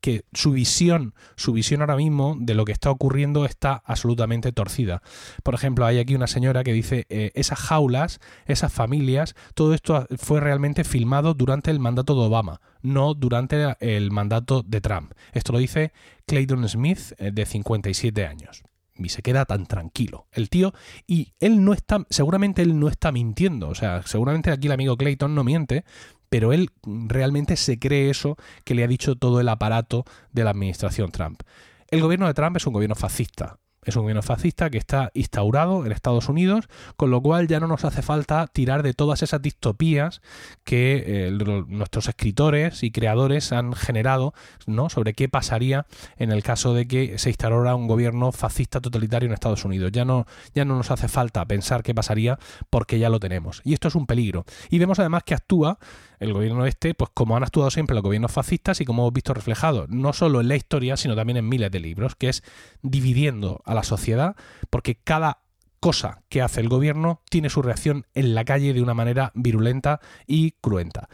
que 0.00 0.24
su 0.32 0.52
visión, 0.52 1.14
su 1.36 1.52
visión 1.52 1.80
ahora 1.80 1.96
mismo 1.96 2.36
de 2.38 2.54
lo 2.54 2.64
que 2.64 2.72
está 2.72 2.90
ocurriendo 2.90 3.44
está 3.44 3.82
absolutamente 3.84 4.52
torcida. 4.52 5.02
Por 5.42 5.54
ejemplo, 5.54 5.84
hay 5.84 5.98
aquí 5.98 6.14
una 6.14 6.26
señora 6.26 6.64
que 6.64 6.72
dice 6.72 7.06
eh, 7.10 7.32
esas 7.34 7.58
jaulas, 7.58 8.20
esas 8.46 8.72
familias, 8.72 9.34
todo 9.54 9.74
esto 9.74 10.06
fue 10.16 10.40
realmente 10.40 10.84
filmado 10.84 11.34
durante 11.34 11.70
el 11.70 11.80
mandato 11.80 12.14
de 12.14 12.26
Obama, 12.26 12.60
no 12.82 13.14
durante 13.14 13.76
el 13.80 14.10
mandato 14.10 14.62
de 14.62 14.80
Trump. 14.80 15.12
Esto 15.32 15.52
lo 15.52 15.58
dice 15.58 15.92
Clayton 16.26 16.68
Smith, 16.68 17.12
eh, 17.18 17.30
de 17.32 17.44
57 17.44 18.26
años 18.26 18.62
y 19.04 19.08
se 19.08 19.22
queda 19.22 19.44
tan 19.44 19.66
tranquilo. 19.66 20.26
El 20.32 20.50
tío, 20.50 20.72
y 21.06 21.32
él 21.40 21.64
no 21.64 21.72
está, 21.72 22.06
seguramente 22.10 22.62
él 22.62 22.78
no 22.78 22.88
está 22.88 23.12
mintiendo, 23.12 23.68
o 23.68 23.74
sea, 23.74 24.02
seguramente 24.02 24.50
aquí 24.50 24.66
el 24.66 24.72
amigo 24.72 24.96
Clayton 24.96 25.34
no 25.34 25.44
miente, 25.44 25.84
pero 26.30 26.54
él 26.54 26.70
realmente 26.84 27.56
se 27.56 27.78
cree 27.78 28.08
eso 28.08 28.38
que 28.64 28.74
le 28.74 28.84
ha 28.84 28.88
dicho 28.88 29.16
todo 29.16 29.40
el 29.40 29.48
aparato 29.50 30.06
de 30.32 30.44
la 30.44 30.50
administración 30.50 31.10
Trump. 31.10 31.42
El 31.88 32.00
gobierno 32.00 32.26
de 32.26 32.34
Trump 32.34 32.56
es 32.56 32.66
un 32.66 32.72
gobierno 32.72 32.94
fascista, 32.94 33.58
es 33.82 33.96
un 33.96 34.02
gobierno 34.02 34.22
fascista 34.22 34.68
que 34.68 34.78
está 34.78 35.10
instaurado 35.14 35.86
en 35.86 35.92
Estados 35.92 36.28
Unidos, 36.28 36.68
con 36.96 37.10
lo 37.10 37.22
cual 37.22 37.48
ya 37.48 37.60
no 37.60 37.66
nos 37.66 37.84
hace 37.84 38.02
falta 38.02 38.46
tirar 38.46 38.82
de 38.82 38.92
todas 38.92 39.22
esas 39.22 39.40
distopías 39.40 40.20
que 40.64 41.02
eh, 41.06 41.30
nuestros 41.66 42.08
escritores 42.08 42.82
y 42.82 42.90
creadores 42.90 43.52
han 43.52 43.72
generado 43.72 44.34
¿no? 44.66 44.90
sobre 44.90 45.14
qué 45.14 45.28
pasaría 45.28 45.86
en 46.18 46.30
el 46.30 46.42
caso 46.42 46.74
de 46.74 46.86
que 46.86 47.18
se 47.18 47.30
instaurara 47.30 47.74
un 47.74 47.88
gobierno 47.88 48.32
fascista 48.32 48.80
totalitario 48.80 49.26
en 49.26 49.32
Estados 49.32 49.64
Unidos. 49.64 49.92
Ya 49.92 50.04
no, 50.04 50.26
ya 50.54 50.66
no 50.66 50.76
nos 50.76 50.90
hace 50.90 51.08
falta 51.08 51.44
pensar 51.46 51.82
qué 51.82 51.94
pasaría 51.94 52.38
porque 52.68 52.98
ya 52.98 53.08
lo 53.08 53.18
tenemos. 53.18 53.62
Y 53.64 53.72
esto 53.72 53.88
es 53.88 53.94
un 53.94 54.06
peligro. 54.06 54.44
Y 54.68 54.78
vemos 54.78 54.98
además 54.98 55.22
que 55.24 55.34
actúa 55.34 55.78
el 56.20 56.32
gobierno 56.32 56.66
este, 56.66 56.94
pues 56.94 57.10
como 57.12 57.36
han 57.36 57.42
actuado 57.42 57.70
siempre 57.70 57.94
los 57.94 58.04
gobiernos 58.04 58.30
fascistas 58.30 58.80
y 58.80 58.84
como 58.84 59.02
hemos 59.02 59.14
visto 59.14 59.34
reflejado, 59.34 59.86
no 59.88 60.12
solo 60.12 60.40
en 60.40 60.48
la 60.48 60.56
historia, 60.56 60.96
sino 60.96 61.16
también 61.16 61.38
en 61.38 61.48
miles 61.48 61.70
de 61.70 61.80
libros, 61.80 62.14
que 62.14 62.28
es 62.28 62.44
dividiendo 62.82 63.62
a 63.64 63.74
la 63.74 63.82
sociedad, 63.82 64.36
porque 64.68 64.94
cada 64.94 65.40
cosa 65.80 66.22
que 66.28 66.42
hace 66.42 66.60
el 66.60 66.68
gobierno 66.68 67.22
tiene 67.30 67.48
su 67.48 67.62
reacción 67.62 68.06
en 68.14 68.34
la 68.34 68.44
calle 68.44 68.74
de 68.74 68.82
una 68.82 68.94
manera 68.94 69.32
virulenta 69.34 70.00
y 70.26 70.52
cruenta. 70.60 71.08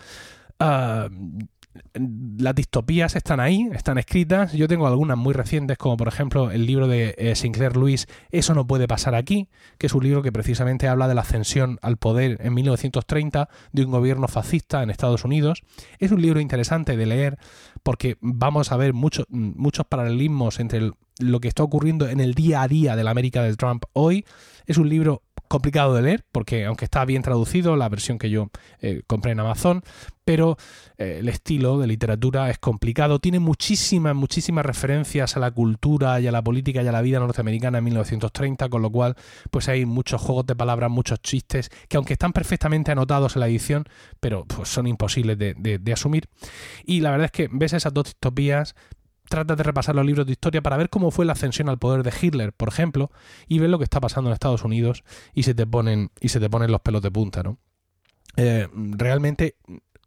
Ah, 0.59 1.09
las 1.95 2.55
distopías 2.55 3.17
están 3.17 3.41
ahí, 3.41 3.69
están 3.73 3.99
escritas. 3.99 4.53
Yo 4.53 4.69
tengo 4.69 4.87
algunas 4.87 5.17
muy 5.17 5.35
recientes, 5.35 5.79
como 5.79 5.97
por 5.97 6.09
ejemplo 6.09 6.51
el 6.51 6.67
libro 6.67 6.89
de 6.89 7.15
eh, 7.19 7.35
Sinclair 7.35 7.77
Lewis, 7.77 8.07
Eso 8.31 8.55
no 8.55 8.67
puede 8.67 8.89
pasar 8.89 9.15
aquí, 9.15 9.49
que 9.79 9.87
es 9.87 9.95
un 9.95 10.05
libro 10.05 10.23
que 10.23 10.33
precisamente 10.33 10.89
habla 10.89 11.09
de 11.09 11.15
la 11.15 11.23
ascensión 11.23 11.79
al 11.83 11.97
poder 11.97 12.39
en 12.41 12.55
1930 12.55 13.49
de 13.73 13.85
un 13.85 13.91
gobierno 13.91 14.29
fascista 14.29 14.83
en 14.83 14.91
Estados 14.91 15.25
Unidos. 15.25 15.63
Es 15.99 16.11
un 16.13 16.23
libro 16.23 16.41
interesante 16.41 16.97
de 16.97 17.07
leer 17.07 17.39
porque 17.83 18.17
vamos 18.21 18.73
a 18.73 18.77
ver 18.77 18.93
muchos 18.93 19.27
muchos 19.31 19.87
paralelismos 19.87 20.61
entre 20.61 20.91
lo 21.19 21.41
que 21.41 21.49
está 21.49 21.63
ocurriendo 21.63 22.09
en 22.09 22.21
el 22.21 22.35
día 22.35 22.63
a 22.63 22.69
día 22.69 22.97
de 22.97 23.05
la 23.05 23.11
América 23.11 23.43
de 23.43 23.57
Trump 23.57 23.85
hoy. 23.93 24.25
Es 24.67 24.79
un 24.79 24.89
libro 24.89 25.23
complicado 25.49 25.95
de 25.95 26.03
leer, 26.03 26.25
porque 26.33 26.65
aunque 26.65 26.85
está 26.85 27.05
bien 27.05 27.23
traducido, 27.23 27.77
la 27.77 27.89
versión 27.89 28.19
que 28.19 28.31
yo 28.31 28.51
eh, 28.81 29.03
compré 29.07 29.33
en 29.33 29.41
Amazon, 29.41 29.83
pero 30.25 30.57
eh, 30.99 31.19
el 31.21 31.29
estilo 31.29 31.79
de 31.79 31.87
literatura 31.87 32.51
es 32.51 32.59
complicado, 32.59 33.19
tiene 33.19 33.39
muchísimas, 33.39 34.15
muchísimas 34.15 34.67
referencias 34.67 35.37
a 35.37 35.41
la 35.41 35.51
cultura 35.51 36.21
y 36.21 36.27
a 36.27 36.33
la 36.33 36.43
política 36.43 36.83
y 36.83 36.89
a 36.89 36.93
la 36.93 37.01
vida 37.01 37.21
norteamericana 37.21 37.79
en 37.79 37.85
1930, 37.85 38.69
con 38.69 38.83
lo 38.83 38.91
cual 38.91 39.15
pues 39.51 39.69
hay 39.69 39.87
muchos 39.87 40.21
juegos 40.21 40.47
de 40.47 40.57
palabras, 40.57 40.91
muchos 40.91 41.21
chistes, 41.21 41.71
que 41.89 41.97
aunque 41.97 42.15
están 42.15 42.33
perfectamente 42.33 42.91
anotados 42.91 43.37
en 43.37 43.41
la 43.41 43.49
edición, 43.49 43.85
pero 44.21 44.45
pues, 44.45 44.69
son 44.69 44.87
imposibles 44.87 45.39
de, 45.39 45.55
de 45.55 45.93
asumir. 45.93 46.29
Y 46.85 47.01
la 47.01 47.11
verdad 47.11 47.27
es 47.27 47.33
que 47.33 47.49
ves 47.53 47.73
esas 47.73 47.95
dos 47.95 48.05
distopías, 48.05 48.75
trata 49.29 49.57
de 49.57 49.63
repasar 49.63 49.95
los 49.95 50.07
libros 50.07 50.27
de 50.27 50.33
historia 50.33 50.63
para 50.63 50.77
ver 50.77 50.89
cómo 50.89 51.11
fue 51.11 51.25
la 51.25 51.33
ascensión 51.33 51.69
al 51.69 51.79
poder 51.79 52.03
de 52.03 52.13
Hitler, 52.21 52.53
por 52.53 52.69
ejemplo, 52.69 53.11
y 53.49 53.59
ver 53.59 53.71
lo 53.71 53.79
que 53.79 53.85
está 53.85 54.01
pasando 54.01 54.31
en 54.31 54.35
Estados 54.35 54.65
Unidos 54.65 55.05
y 55.35 55.43
se 55.43 55.55
te 55.55 55.67
ponen, 55.67 56.11
y 56.21 56.29
se 56.29 56.41
te 56.41 56.51
ponen 56.51 56.73
los 56.73 56.81
pelos 56.81 57.03
de 57.03 57.11
punta, 57.11 57.43
¿no? 57.43 57.59
Eh, 58.37 58.69
realmente 58.75 59.57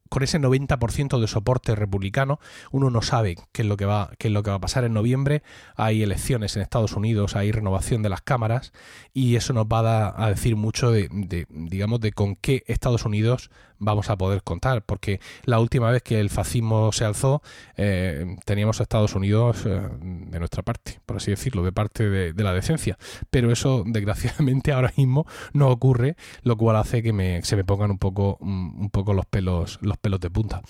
con 0.09 0.23
ese 0.23 0.39
90% 0.39 1.19
de 1.19 1.27
soporte 1.27 1.75
republicano, 1.75 2.39
uno 2.71 2.89
no 2.89 3.01
sabe 3.01 3.35
qué 3.51 3.61
es 3.61 3.67
lo 3.67 3.77
que 3.77 3.85
va 3.85 4.11
qué 4.17 4.27
es 4.27 4.33
lo 4.33 4.43
que 4.43 4.49
va 4.49 4.57
a 4.57 4.61
pasar 4.61 4.83
en 4.83 4.93
noviembre. 4.93 5.43
Hay 5.75 6.01
elecciones 6.01 6.55
en 6.55 6.63
Estados 6.63 6.93
Unidos, 6.93 7.35
hay 7.35 7.51
renovación 7.51 8.01
de 8.01 8.09
las 8.09 8.21
cámaras 8.21 8.73
y 9.13 9.35
eso 9.35 9.53
nos 9.53 9.67
va 9.67 10.13
a, 10.17 10.29
decir 10.29 10.55
mucho 10.55 10.91
de, 10.91 11.07
digamos 11.49 12.01
de 12.01 12.11
con 12.11 12.35
qué 12.35 12.63
Estados 12.67 13.05
Unidos 13.05 13.51
vamos 13.79 14.09
a 14.09 14.17
poder 14.17 14.43
contar, 14.43 14.83
porque 14.83 15.19
la 15.45 15.59
última 15.59 15.89
vez 15.91 16.03
que 16.03 16.19
el 16.19 16.29
fascismo 16.29 16.91
se 16.91 17.05
alzó 17.05 17.41
eh, 17.77 18.37
teníamos 18.45 18.79
a 18.79 18.83
Estados 18.83 19.15
Unidos 19.15 19.65
eh, 19.65 19.81
de 20.01 20.39
nuestra 20.39 20.63
parte, 20.63 20.99
por 21.05 21.17
así 21.17 21.31
decirlo, 21.31 21.63
de 21.63 21.71
parte 21.71 22.09
de, 22.09 22.43
la 22.43 22.53
decencia, 22.53 22.97
pero 23.29 23.51
eso 23.51 23.83
desgraciadamente 23.87 24.71
ahora 24.71 24.93
mismo 24.95 25.25
no 25.53 25.69
ocurre, 25.69 26.15
lo 26.43 26.57
cual 26.57 26.75
hace 26.75 27.01
que 27.01 27.13
me, 27.13 27.41
se 27.43 27.55
me 27.55 27.63
pongan 27.63 27.91
un 27.91 27.97
poco 27.97 28.37
un 28.41 28.89
poco 28.91 29.13
los 29.13 29.25
pelos 29.25 29.79
los 29.81 29.97
pelos 29.97 30.19
de 30.19 30.29
punta. 30.29 30.61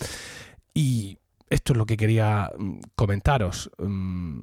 Y 0.73 1.19
esto 1.49 1.73
es 1.73 1.77
lo 1.77 1.85
que 1.85 1.97
quería 1.97 2.51
mm, 2.57 2.79
comentaros. 2.95 3.71
Mm, 3.77 4.41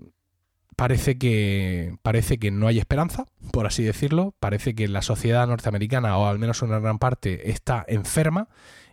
parece 0.76 1.18
que, 1.18 1.96
parece 2.02 2.38
que 2.38 2.50
no 2.50 2.68
hay 2.68 2.78
esperanza, 2.78 3.26
por 3.52 3.66
así 3.66 3.82
decirlo. 3.82 4.34
Parece 4.38 4.74
que 4.74 4.86
la 4.88 5.02
sociedad 5.02 5.46
norteamericana, 5.46 6.16
o 6.18 6.26
al 6.26 6.38
menos 6.38 6.62
una 6.62 6.78
gran 6.78 6.98
parte, 6.98 7.50
está 7.50 7.84
enferma 7.88 8.48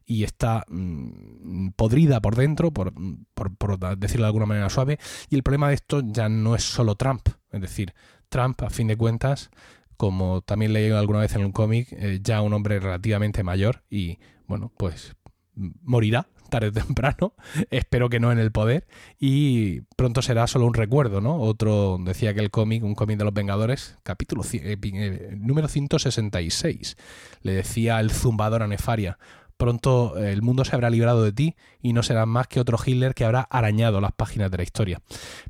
y 0.06 0.24
está 0.24 0.66
mm, 0.68 1.70
podrida 1.76 2.22
por 2.22 2.36
dentro, 2.36 2.72
por, 2.72 2.94
por, 3.34 3.98
decirlo 3.98 4.26
de 4.26 4.28
alguna 4.28 4.46
manera 4.46 4.70
suave. 4.70 4.98
Y 5.30 5.36
el 5.36 5.44
problema 5.44 5.68
de 5.70 5.76
esto 5.76 6.02
ya 6.04 6.30
no 6.30 6.56
es 6.56 6.64
solo 6.64 6.96
Trump. 6.96 7.28
Es 7.52 7.62
decir, 7.62 7.94
Trump, 8.30 8.62
a 8.64 8.70
fin 8.70 8.88
de 8.88 8.98
cuentas, 8.98 9.52
como 9.98 10.42
también 10.42 10.74
leí 10.74 10.90
alguna 10.92 11.20
vez 11.20 11.36
en 11.36 11.46
un 11.46 11.52
cómic, 11.52 11.90
eh, 11.92 12.20
ya 12.22 12.42
un 12.42 12.54
hombre 12.54 12.80
relativamente 12.80 13.44
mayor 13.44 13.84
y, 13.90 14.20
bueno, 14.48 14.72
pues 14.78 15.16
morirá 15.56 16.28
tarde 16.50 16.68
o 16.68 16.72
temprano, 16.72 17.34
espero 17.72 18.10
que 18.10 18.20
no 18.20 18.32
en 18.32 18.38
el 18.38 18.52
poder, 18.52 18.86
y 19.20 19.82
pronto 19.96 20.22
será 20.22 20.46
solo 20.46 20.66
un 20.68 20.76
recuerdo, 20.76 21.20
¿no? 21.20 21.38
Otro, 21.38 21.98
decía 22.00 22.34
que 22.34 22.42
el 22.42 22.52
cómic, 22.52 22.84
un 22.84 22.94
cómic 22.94 23.18
de 23.18 23.26
los 23.26 23.34
Vengadores, 23.34 23.98
capítulo 24.04 24.44
eh, 24.54 24.78
eh, 24.82 25.36
número 25.36 25.68
166, 25.68 26.96
le 27.42 27.54
decía 27.54 28.00
el 28.00 28.12
zumbador 28.12 28.62
a 28.62 28.68
Nefaria, 28.68 29.18
pronto 29.58 30.18
eh, 30.18 30.32
el 30.32 30.42
mundo 30.44 30.64
se 30.66 30.76
habrá 30.76 30.90
librado 30.90 31.24
de 31.24 31.32
ti 31.32 31.56
y 31.82 31.94
no 31.94 32.04
será 32.04 32.26
más 32.26 32.48
que 32.48 32.60
otro 32.60 32.78
Hitler 32.84 33.16
que 33.16 33.26
habrá 33.26 33.42
arañado 33.42 34.02
las 34.02 34.12
páginas 34.12 34.52
de 34.52 34.58
la 34.58 34.64
historia. 34.64 35.02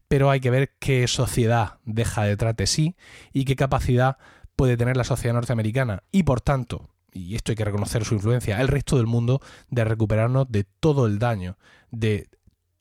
Pero 0.08 0.30
hay 0.30 0.40
que 0.40 0.52
ver 0.52 0.76
qué 0.80 1.08
sociedad 1.08 1.80
deja 1.84 2.24
detrás 2.24 2.56
de 2.56 2.68
sí 2.68 2.96
y 3.34 3.44
qué 3.44 3.56
capacidad 3.56 4.18
puede 4.56 4.78
tener 4.78 4.98
la 4.98 5.04
sociedad 5.04 5.34
norteamericana 5.34 6.04
y 6.12 6.24
por 6.24 6.42
tanto 6.42 6.93
y 7.14 7.36
esto 7.36 7.52
hay 7.52 7.56
que 7.56 7.66
reconocer 7.66 8.06
su 8.06 8.16
influencia, 8.16 8.60
el 8.60 8.68
resto 8.68 8.98
del 8.98 9.08
mundo 9.08 9.42
de 9.70 9.84
recuperarnos 9.86 10.52
de 10.52 10.64
todo 10.64 11.06
el 11.06 11.20
daño, 11.20 11.58
de 11.92 12.28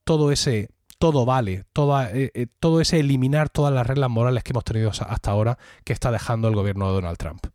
todo 0.05 0.33
ese 0.33 0.71
todo 0.99 1.25
vale, 1.25 1.65
eh, 2.13 2.31
eh, 2.33 2.47
todo 2.61 2.81
ese 2.81 3.01
eliminar 3.01 3.49
todas 3.49 3.75
las 3.75 3.85
reglas 3.85 4.09
morales 4.09 4.45
que 4.45 4.53
hemos 4.53 4.63
tenido 4.63 4.91
hasta 4.91 5.31
ahora 5.33 5.59
que 5.83 5.93
está 5.93 6.13
dejando 6.13 6.47
el 6.47 6.55
gobierno 6.55 6.87
de 6.87 6.93
Donald 6.93 7.19
Trump. 7.19 7.47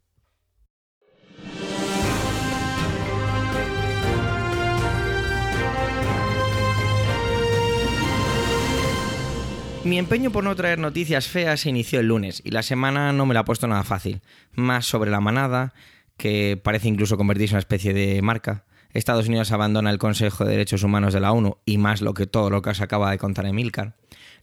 Mi 9.86 9.98
empeño 9.98 10.32
por 10.32 10.44
no 10.44 10.54
traer 10.54 10.80
noticias 10.80 11.30
feas 11.30 11.62
se 11.62 11.70
inició 11.70 12.02
el 12.02 12.08
lunes 12.08 12.42
y 12.44 12.52
la 12.52 12.62
semana 12.62 13.14
no 13.14 13.26
me 13.26 13.34
la 13.34 13.40
ha 13.40 13.46
puesto 13.46 13.70
nada 13.70 13.86
fácil. 13.86 14.20
Más 14.52 14.86
sobre 14.86 15.10
la 15.10 15.22
manada, 15.22 15.74
que 16.18 16.60
parece 16.62 16.88
incluso 16.88 17.18
convertirse 17.18 17.54
en 17.54 17.58
una 17.58 17.60
especie 17.60 17.94
de 17.94 18.22
marca. 18.22 18.66
Estados 18.94 19.28
Unidos 19.28 19.52
abandona 19.52 19.92
el 19.92 20.00
Consejo 20.00 20.44
de 20.44 20.52
Derechos 20.52 20.84
Humanos 20.84 21.14
de 21.14 21.20
la 21.20 21.32
ONU 21.32 21.58
y 21.66 21.78
más 21.78 22.02
lo 22.02 22.14
que 22.14 22.26
todo 22.26 22.50
lo 22.50 22.62
que 22.62 22.72
os 22.72 22.82
acaba 22.82 23.12
de 23.12 23.18
contar 23.18 23.46
Emilcar. 23.46 23.96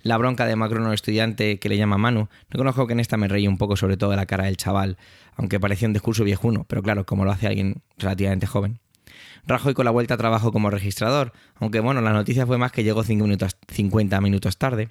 La 0.03 0.19
bronca 0.19 0.47
de 0.47 0.55
Macron, 0.55 0.93
estudiante 0.93 1.59
que 1.59 1.69
le 1.69 1.79
llama 1.79 1.97
Manu. 1.97 2.29
Reconozco 2.51 2.87
que 2.87 2.93
en 2.93 3.01
esta 3.01 3.17
me 3.17 3.27
reí 3.27 3.49
un 3.49 3.57
poco 3.57 3.75
sobre 3.75 3.97
todo 3.97 4.11
de 4.11 4.17
la 4.17 4.27
cara 4.27 4.45
del 4.45 4.59
chaval, 4.59 4.99
aunque 5.35 5.59
parecía 5.59 5.89
un 5.89 5.95
discurso 5.95 6.25
viejuno, 6.25 6.67
pero 6.69 6.83
claro, 6.83 7.07
como 7.07 7.25
lo 7.25 7.33
hace 7.33 7.47
alguien 7.47 7.83
relativamente 7.97 8.47
joven. 8.47 8.81
Rajoy 9.47 9.75
con 9.75 9.85
la 9.85 9.91
vuelta 9.91 10.15
a 10.15 10.19
trabajo 10.19 10.53
como 10.53 10.71
registrador, 10.71 11.33
aunque 11.57 11.81
bueno, 11.81 12.01
la 12.01 12.13
noticia 12.13 12.47
fue 12.47 12.59
más 12.59 12.71
que 12.73 12.85
llegó 12.85 13.03
5 13.03 13.25
minutos, 13.25 13.57
50 13.69 14.21
minutos 14.21 14.59
tarde. 14.59 14.91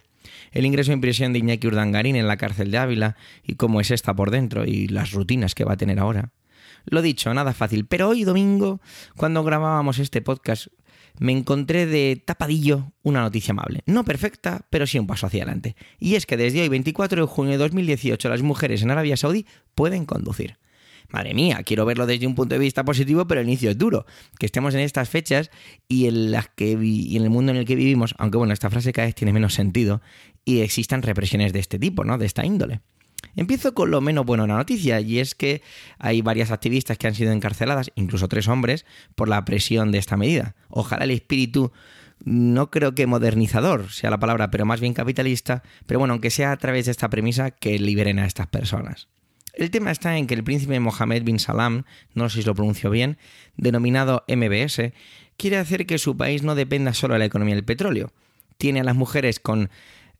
El 0.51 0.65
ingreso 0.65 0.91
en 0.91 1.01
prisión 1.01 1.33
de 1.33 1.39
Iñaki 1.39 1.67
Urdangarín 1.67 2.15
en 2.15 2.27
la 2.27 2.37
cárcel 2.37 2.71
de 2.71 2.77
Ávila 2.77 3.15
y 3.43 3.55
cómo 3.55 3.81
es 3.81 3.91
esta 3.91 4.15
por 4.15 4.31
dentro 4.31 4.65
y 4.65 4.87
las 4.87 5.11
rutinas 5.11 5.55
que 5.55 5.63
va 5.63 5.73
a 5.73 5.77
tener 5.77 5.99
ahora. 5.99 6.31
Lo 6.85 7.01
dicho, 7.01 7.33
nada 7.33 7.53
fácil. 7.53 7.85
Pero 7.85 8.09
hoy 8.09 8.23
domingo, 8.23 8.81
cuando 9.15 9.43
grabábamos 9.43 9.99
este 9.99 10.21
podcast, 10.21 10.67
me 11.19 11.31
encontré 11.31 11.85
de 11.85 12.21
tapadillo 12.23 12.91
una 13.03 13.21
noticia 13.21 13.51
amable. 13.51 13.81
No 13.85 14.03
perfecta, 14.03 14.65
pero 14.69 14.87
sí 14.87 14.99
un 14.99 15.07
paso 15.07 15.27
hacia 15.27 15.43
adelante. 15.43 15.75
Y 15.99 16.15
es 16.15 16.25
que 16.25 16.37
desde 16.37 16.61
hoy, 16.61 16.69
24 16.69 17.21
de 17.21 17.27
junio 17.27 17.51
de 17.53 17.57
2018, 17.59 18.29
las 18.29 18.41
mujeres 18.41 18.81
en 18.81 18.91
Arabia 18.91 19.17
Saudí 19.17 19.45
pueden 19.75 20.05
conducir. 20.05 20.57
Madre 21.09 21.35
mía, 21.35 21.61
quiero 21.63 21.85
verlo 21.85 22.07
desde 22.07 22.25
un 22.25 22.33
punto 22.33 22.55
de 22.55 22.59
vista 22.59 22.83
positivo, 22.83 23.27
pero 23.27 23.41
el 23.41 23.47
inicio 23.47 23.69
es 23.69 23.77
duro. 23.77 24.05
Que 24.39 24.47
estemos 24.47 24.73
en 24.73 24.79
estas 24.79 25.09
fechas 25.09 25.51
y 25.87 26.07
en, 26.07 26.31
las 26.31 26.47
que 26.49 26.71
y 26.81 27.15
en 27.15 27.23
el 27.23 27.29
mundo 27.29 27.51
en 27.51 27.59
el 27.59 27.65
que 27.65 27.75
vivimos, 27.75 28.15
aunque 28.17 28.37
bueno, 28.37 28.53
esta 28.53 28.71
frase 28.71 28.93
cada 28.93 29.05
vez 29.05 29.15
tiene 29.15 29.31
menos 29.31 29.53
sentido, 29.53 30.01
y 30.43 30.61
existan 30.61 31.03
represiones 31.03 31.53
de 31.53 31.59
este 31.59 31.77
tipo, 31.77 32.03
¿no? 32.03 32.17
De 32.17 32.25
esta 32.25 32.45
índole. 32.45 32.81
Empiezo 33.35 33.73
con 33.73 33.91
lo 33.91 34.01
menos 34.01 34.25
bueno 34.25 34.43
de 34.43 34.49
la 34.49 34.57
noticia, 34.57 34.99
y 35.01 35.19
es 35.19 35.35
que 35.35 35.61
hay 35.99 36.21
varias 36.21 36.51
activistas 36.51 36.97
que 36.97 37.07
han 37.07 37.15
sido 37.15 37.31
encarceladas, 37.31 37.91
incluso 37.95 38.27
tres 38.27 38.47
hombres, 38.47 38.85
por 39.15 39.29
la 39.29 39.43
presión 39.45 39.91
de 39.91 39.97
esta 39.97 40.17
medida. 40.17 40.55
Ojalá 40.69 41.05
el 41.05 41.11
espíritu, 41.11 41.71
no 42.23 42.71
creo 42.71 42.95
que 42.95 43.07
modernizador 43.07 43.91
sea 43.91 44.09
la 44.09 44.19
palabra, 44.19 44.51
pero 44.51 44.65
más 44.65 44.79
bien 44.79 44.93
capitalista, 44.93 45.63
pero 45.85 45.99
bueno, 45.99 46.13
aunque 46.13 46.29
sea 46.29 46.51
a 46.51 46.57
través 46.57 46.85
de 46.85 46.91
esta 46.91 47.09
premisa, 47.09 47.51
que 47.51 47.79
liberen 47.79 48.19
a 48.19 48.25
estas 48.25 48.47
personas. 48.47 49.07
El 49.53 49.69
tema 49.69 49.91
está 49.91 50.17
en 50.17 50.25
que 50.25 50.33
el 50.33 50.43
príncipe 50.43 50.79
Mohammed 50.79 51.23
bin 51.23 51.37
Salam, 51.37 51.83
no 52.15 52.27
sé 52.29 52.41
si 52.41 52.47
lo 52.47 52.55
pronuncio 52.55 52.89
bien, 52.89 53.17
denominado 53.55 54.23
MBS, 54.27 54.93
quiere 55.37 55.57
hacer 55.57 55.85
que 55.85 55.99
su 55.99 56.17
país 56.17 56.41
no 56.41 56.55
dependa 56.55 56.93
solo 56.93 57.13
de 57.13 57.19
la 57.19 57.25
economía 57.25 57.55
del 57.55 57.63
petróleo. 57.63 58.11
Tiene 58.57 58.79
a 58.79 58.83
las 58.83 58.95
mujeres 58.95 59.39
con 59.39 59.69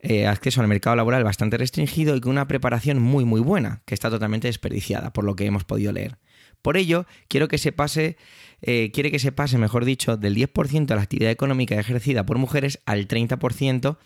eh, 0.05 0.27
acceso 0.27 0.59
al 0.59 0.67
mercado 0.67 0.97
laboral 0.97 1.23
bastante 1.23 1.57
restringido 1.57 2.17
y 2.17 2.19
con 2.19 2.31
una 2.33 2.45
preparación 2.45 3.01
muy 3.01 3.23
muy 3.23 3.39
buena, 3.39 3.83
que 3.85 3.93
está 3.93 4.09
totalmente 4.09 4.49
desperdiciada, 4.49 5.13
por 5.13 5.23
lo 5.23 5.37
que 5.37 5.45
hemos 5.45 5.63
podido 5.63 5.93
leer. 5.93 6.17
Por 6.61 6.75
ello, 6.75 7.05
quiero 7.29 7.47
que 7.47 7.57
se 7.57 7.71
pase, 7.71 8.17
eh, 8.61 8.91
quiere 8.93 9.11
que 9.11 9.19
se 9.19 9.31
pase, 9.31 9.57
mejor 9.57 9.85
dicho, 9.85 10.17
del 10.17 10.35
10% 10.35 10.87
de 10.87 10.95
la 10.95 11.01
actividad 11.01 11.31
económica 11.31 11.79
ejercida 11.79 12.25
por 12.25 12.37
mujeres 12.37 12.81
al 12.85 13.07
30% 13.07 13.97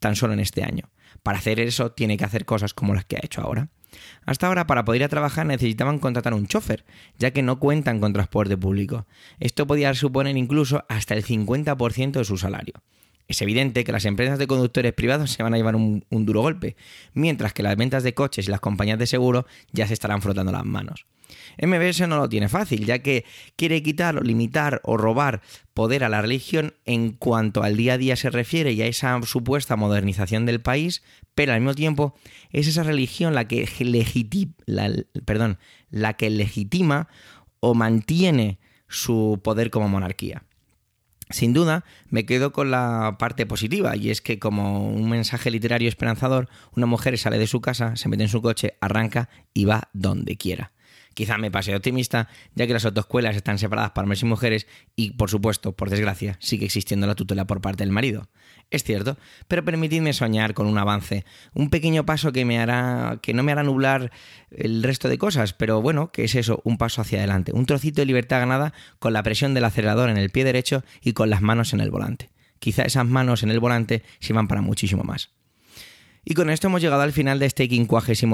tan 0.00 0.16
solo 0.16 0.32
en 0.32 0.40
este 0.40 0.64
año. 0.64 0.90
Para 1.22 1.38
hacer 1.38 1.60
eso 1.60 1.92
tiene 1.92 2.16
que 2.16 2.24
hacer 2.24 2.44
cosas 2.44 2.74
como 2.74 2.94
las 2.94 3.04
que 3.04 3.16
ha 3.16 3.20
hecho 3.22 3.40
ahora. 3.40 3.68
Hasta 4.26 4.48
ahora, 4.48 4.66
para 4.66 4.84
poder 4.84 5.02
ir 5.02 5.04
a 5.04 5.08
trabajar 5.08 5.46
necesitaban 5.46 6.00
contratar 6.00 6.34
un 6.34 6.48
chofer, 6.48 6.84
ya 7.16 7.30
que 7.30 7.42
no 7.42 7.60
cuentan 7.60 8.00
con 8.00 8.12
transporte 8.12 8.56
público. 8.56 9.06
Esto 9.38 9.68
podía 9.68 9.94
suponer 9.94 10.36
incluso 10.36 10.84
hasta 10.88 11.14
el 11.14 11.24
50% 11.24 12.12
de 12.18 12.24
su 12.24 12.36
salario. 12.36 12.74
Es 13.28 13.42
evidente 13.42 13.84
que 13.84 13.92
las 13.92 14.06
empresas 14.06 14.38
de 14.38 14.46
conductores 14.46 14.94
privados 14.94 15.30
se 15.30 15.42
van 15.42 15.52
a 15.52 15.58
llevar 15.58 15.76
un, 15.76 16.02
duro 16.10 16.40
golpe, 16.40 16.76
mientras 17.12 17.52
que 17.52 17.62
las 17.62 17.76
ventas 17.76 18.02
de 18.02 18.14
coches 18.14 18.48
y 18.48 18.50
las 18.50 18.60
compañías 18.60 18.98
de 18.98 19.06
seguro 19.06 19.46
ya 19.70 19.86
se 19.86 19.92
estarán 19.92 20.22
frotando 20.22 20.50
las 20.50 20.64
manos. 20.64 21.04
MBS 21.60 22.08
no 22.08 22.16
lo 22.16 22.30
tiene 22.30 22.48
fácil, 22.48 22.86
ya 22.86 23.00
que 23.00 23.26
quiere 23.54 23.82
quitar, 23.82 24.24
limitar 24.24 24.80
o 24.82 24.96
robar 24.96 25.42
poder 25.74 26.04
a 26.04 26.08
la 26.08 26.22
religión 26.22 26.72
en 26.86 27.12
cuanto 27.12 27.62
al 27.62 27.76
día 27.76 27.92
a 27.92 27.98
día 27.98 28.16
se 28.16 28.30
refiere 28.30 28.72
y 28.72 28.80
a 28.80 28.86
esa 28.86 29.20
supuesta 29.22 29.76
modernización 29.76 30.46
del 30.46 30.62
país, 30.62 31.02
pero 31.34 31.52
al 31.52 31.60
mismo 31.60 31.74
tiempo 31.74 32.14
es 32.50 32.66
esa 32.66 32.82
religión 32.82 33.34
la 33.34 33.46
que, 33.46 33.68
la 35.90 36.14
que 36.14 36.30
legitima 36.30 37.08
o 37.60 37.74
mantiene 37.74 38.58
su 38.88 39.38
poder 39.44 39.68
como 39.68 39.90
monarquía. 39.90 40.47
Sin 41.30 41.52
duda, 41.52 41.84
me 42.08 42.24
quedo 42.24 42.52
con 42.52 42.70
la 42.70 43.16
parte 43.18 43.44
positiva, 43.44 43.96
y 43.96 44.10
es 44.10 44.22
que 44.22 44.38
como 44.38 44.88
un 44.88 45.10
mensaje 45.10 45.50
literario 45.50 45.88
esperanzador, 45.88 46.48
una 46.74 46.86
mujer 46.86 47.18
sale 47.18 47.38
de 47.38 47.46
su 47.46 47.60
casa, 47.60 47.96
se 47.96 48.08
mete 48.08 48.22
en 48.22 48.28
su 48.28 48.40
coche, 48.40 48.74
arranca 48.80 49.28
y 49.52 49.66
va 49.66 49.88
donde 49.92 50.36
quiera. 50.36 50.72
Quizá 51.18 51.36
me 51.36 51.50
pase 51.50 51.74
optimista, 51.74 52.28
ya 52.54 52.66
que 52.66 52.72
las 52.72 52.84
autoescuelas 52.84 53.34
están 53.34 53.58
separadas 53.58 53.90
para 53.90 54.04
hombres 54.04 54.22
y 54.22 54.26
mujeres 54.26 54.66
y, 54.94 55.10
por 55.14 55.28
supuesto, 55.28 55.72
por 55.72 55.90
desgracia, 55.90 56.36
sigue 56.40 56.64
existiendo 56.64 57.08
la 57.08 57.16
tutela 57.16 57.44
por 57.44 57.60
parte 57.60 57.82
del 57.82 57.92
marido. 57.92 58.28
Es 58.70 58.84
cierto, 58.84 59.16
pero 59.48 59.64
permitidme 59.64 60.12
soñar 60.12 60.52
con 60.52 60.66
un 60.66 60.76
avance, 60.76 61.24
un 61.54 61.70
pequeño 61.70 62.04
paso 62.04 62.32
que 62.32 62.44
me 62.44 62.58
hará 62.58 63.18
que 63.22 63.32
no 63.32 63.42
me 63.42 63.52
hará 63.52 63.62
nublar 63.62 64.12
el 64.50 64.82
resto 64.82 65.08
de 65.08 65.16
cosas, 65.16 65.54
pero 65.54 65.80
bueno, 65.80 66.12
que 66.12 66.24
es 66.24 66.34
eso, 66.34 66.60
un 66.64 66.76
paso 66.76 67.00
hacia 67.00 67.18
adelante, 67.18 67.52
un 67.54 67.64
trocito 67.64 68.02
de 68.02 68.06
libertad 68.06 68.40
ganada 68.40 68.74
con 68.98 69.14
la 69.14 69.22
presión 69.22 69.54
del 69.54 69.64
acelerador 69.64 70.10
en 70.10 70.18
el 70.18 70.28
pie 70.28 70.44
derecho 70.44 70.84
y 71.02 71.14
con 71.14 71.30
las 71.30 71.40
manos 71.40 71.72
en 71.72 71.80
el 71.80 71.90
volante. 71.90 72.28
Quizá 72.58 72.82
esas 72.82 73.06
manos 73.06 73.42
en 73.42 73.50
el 73.50 73.60
volante 73.60 74.02
sirvan 74.18 74.48
para 74.48 74.60
muchísimo 74.60 75.02
más. 75.02 75.30
Y 76.30 76.34
con 76.34 76.50
esto 76.50 76.66
hemos 76.66 76.82
llegado 76.82 77.00
al 77.00 77.14
final 77.14 77.38
de 77.38 77.46
este 77.46 77.66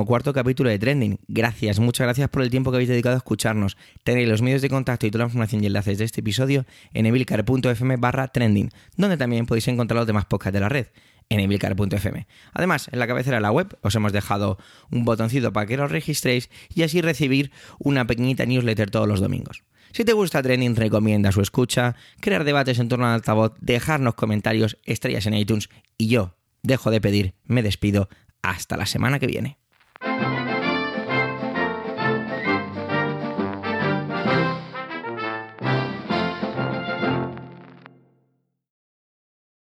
cuarto 0.04 0.32
capítulo 0.32 0.68
de 0.68 0.80
Trending. 0.80 1.20
Gracias, 1.28 1.78
muchas 1.78 2.06
gracias 2.06 2.28
por 2.28 2.42
el 2.42 2.50
tiempo 2.50 2.72
que 2.72 2.78
habéis 2.78 2.88
dedicado 2.88 3.14
a 3.14 3.18
escucharnos. 3.18 3.76
Tenéis 4.02 4.28
los 4.28 4.42
medios 4.42 4.62
de 4.62 4.68
contacto 4.68 5.06
y 5.06 5.12
toda 5.12 5.22
la 5.22 5.28
información 5.28 5.62
y 5.62 5.68
enlaces 5.68 5.98
de 5.98 6.04
este 6.04 6.18
episodio 6.18 6.66
en 6.92 7.06
evilcar.fm 7.06 7.96
barra 7.98 8.26
trending, 8.26 8.70
donde 8.96 9.16
también 9.16 9.46
podéis 9.46 9.68
encontrar 9.68 9.98
los 9.98 10.08
demás 10.08 10.24
podcasts 10.24 10.54
de 10.54 10.58
la 10.58 10.68
red 10.68 10.88
en 11.28 11.38
evilcar.fm. 11.38 12.26
Además, 12.52 12.88
en 12.90 12.98
la 12.98 13.06
cabecera 13.06 13.36
de 13.36 13.42
la 13.42 13.52
web 13.52 13.78
os 13.80 13.94
hemos 13.94 14.12
dejado 14.12 14.58
un 14.90 15.04
botoncito 15.04 15.52
para 15.52 15.66
que 15.66 15.78
os 15.78 15.92
registréis 15.92 16.50
y 16.74 16.82
así 16.82 17.00
recibir 17.00 17.52
una 17.78 18.08
pequeñita 18.08 18.44
newsletter 18.44 18.90
todos 18.90 19.06
los 19.06 19.20
domingos. 19.20 19.62
Si 19.92 20.04
te 20.04 20.14
gusta 20.14 20.42
Trending, 20.42 20.74
recomienda 20.74 21.30
su 21.30 21.42
escucha, 21.42 21.94
crear 22.18 22.42
debates 22.42 22.80
en 22.80 22.88
torno 22.88 23.06
al 23.06 23.14
altavoz, 23.14 23.52
dejarnos 23.60 24.14
comentarios, 24.16 24.78
estrellas 24.82 25.26
en 25.26 25.34
iTunes 25.34 25.68
y 25.96 26.08
yo, 26.08 26.34
dejo 26.64 26.90
de 26.90 27.00
pedir, 27.00 27.34
me 27.44 27.62
despido, 27.62 28.08
hasta 28.42 28.76
la 28.76 28.86
semana 28.86 29.20
que 29.20 29.28
viene. 29.28 29.58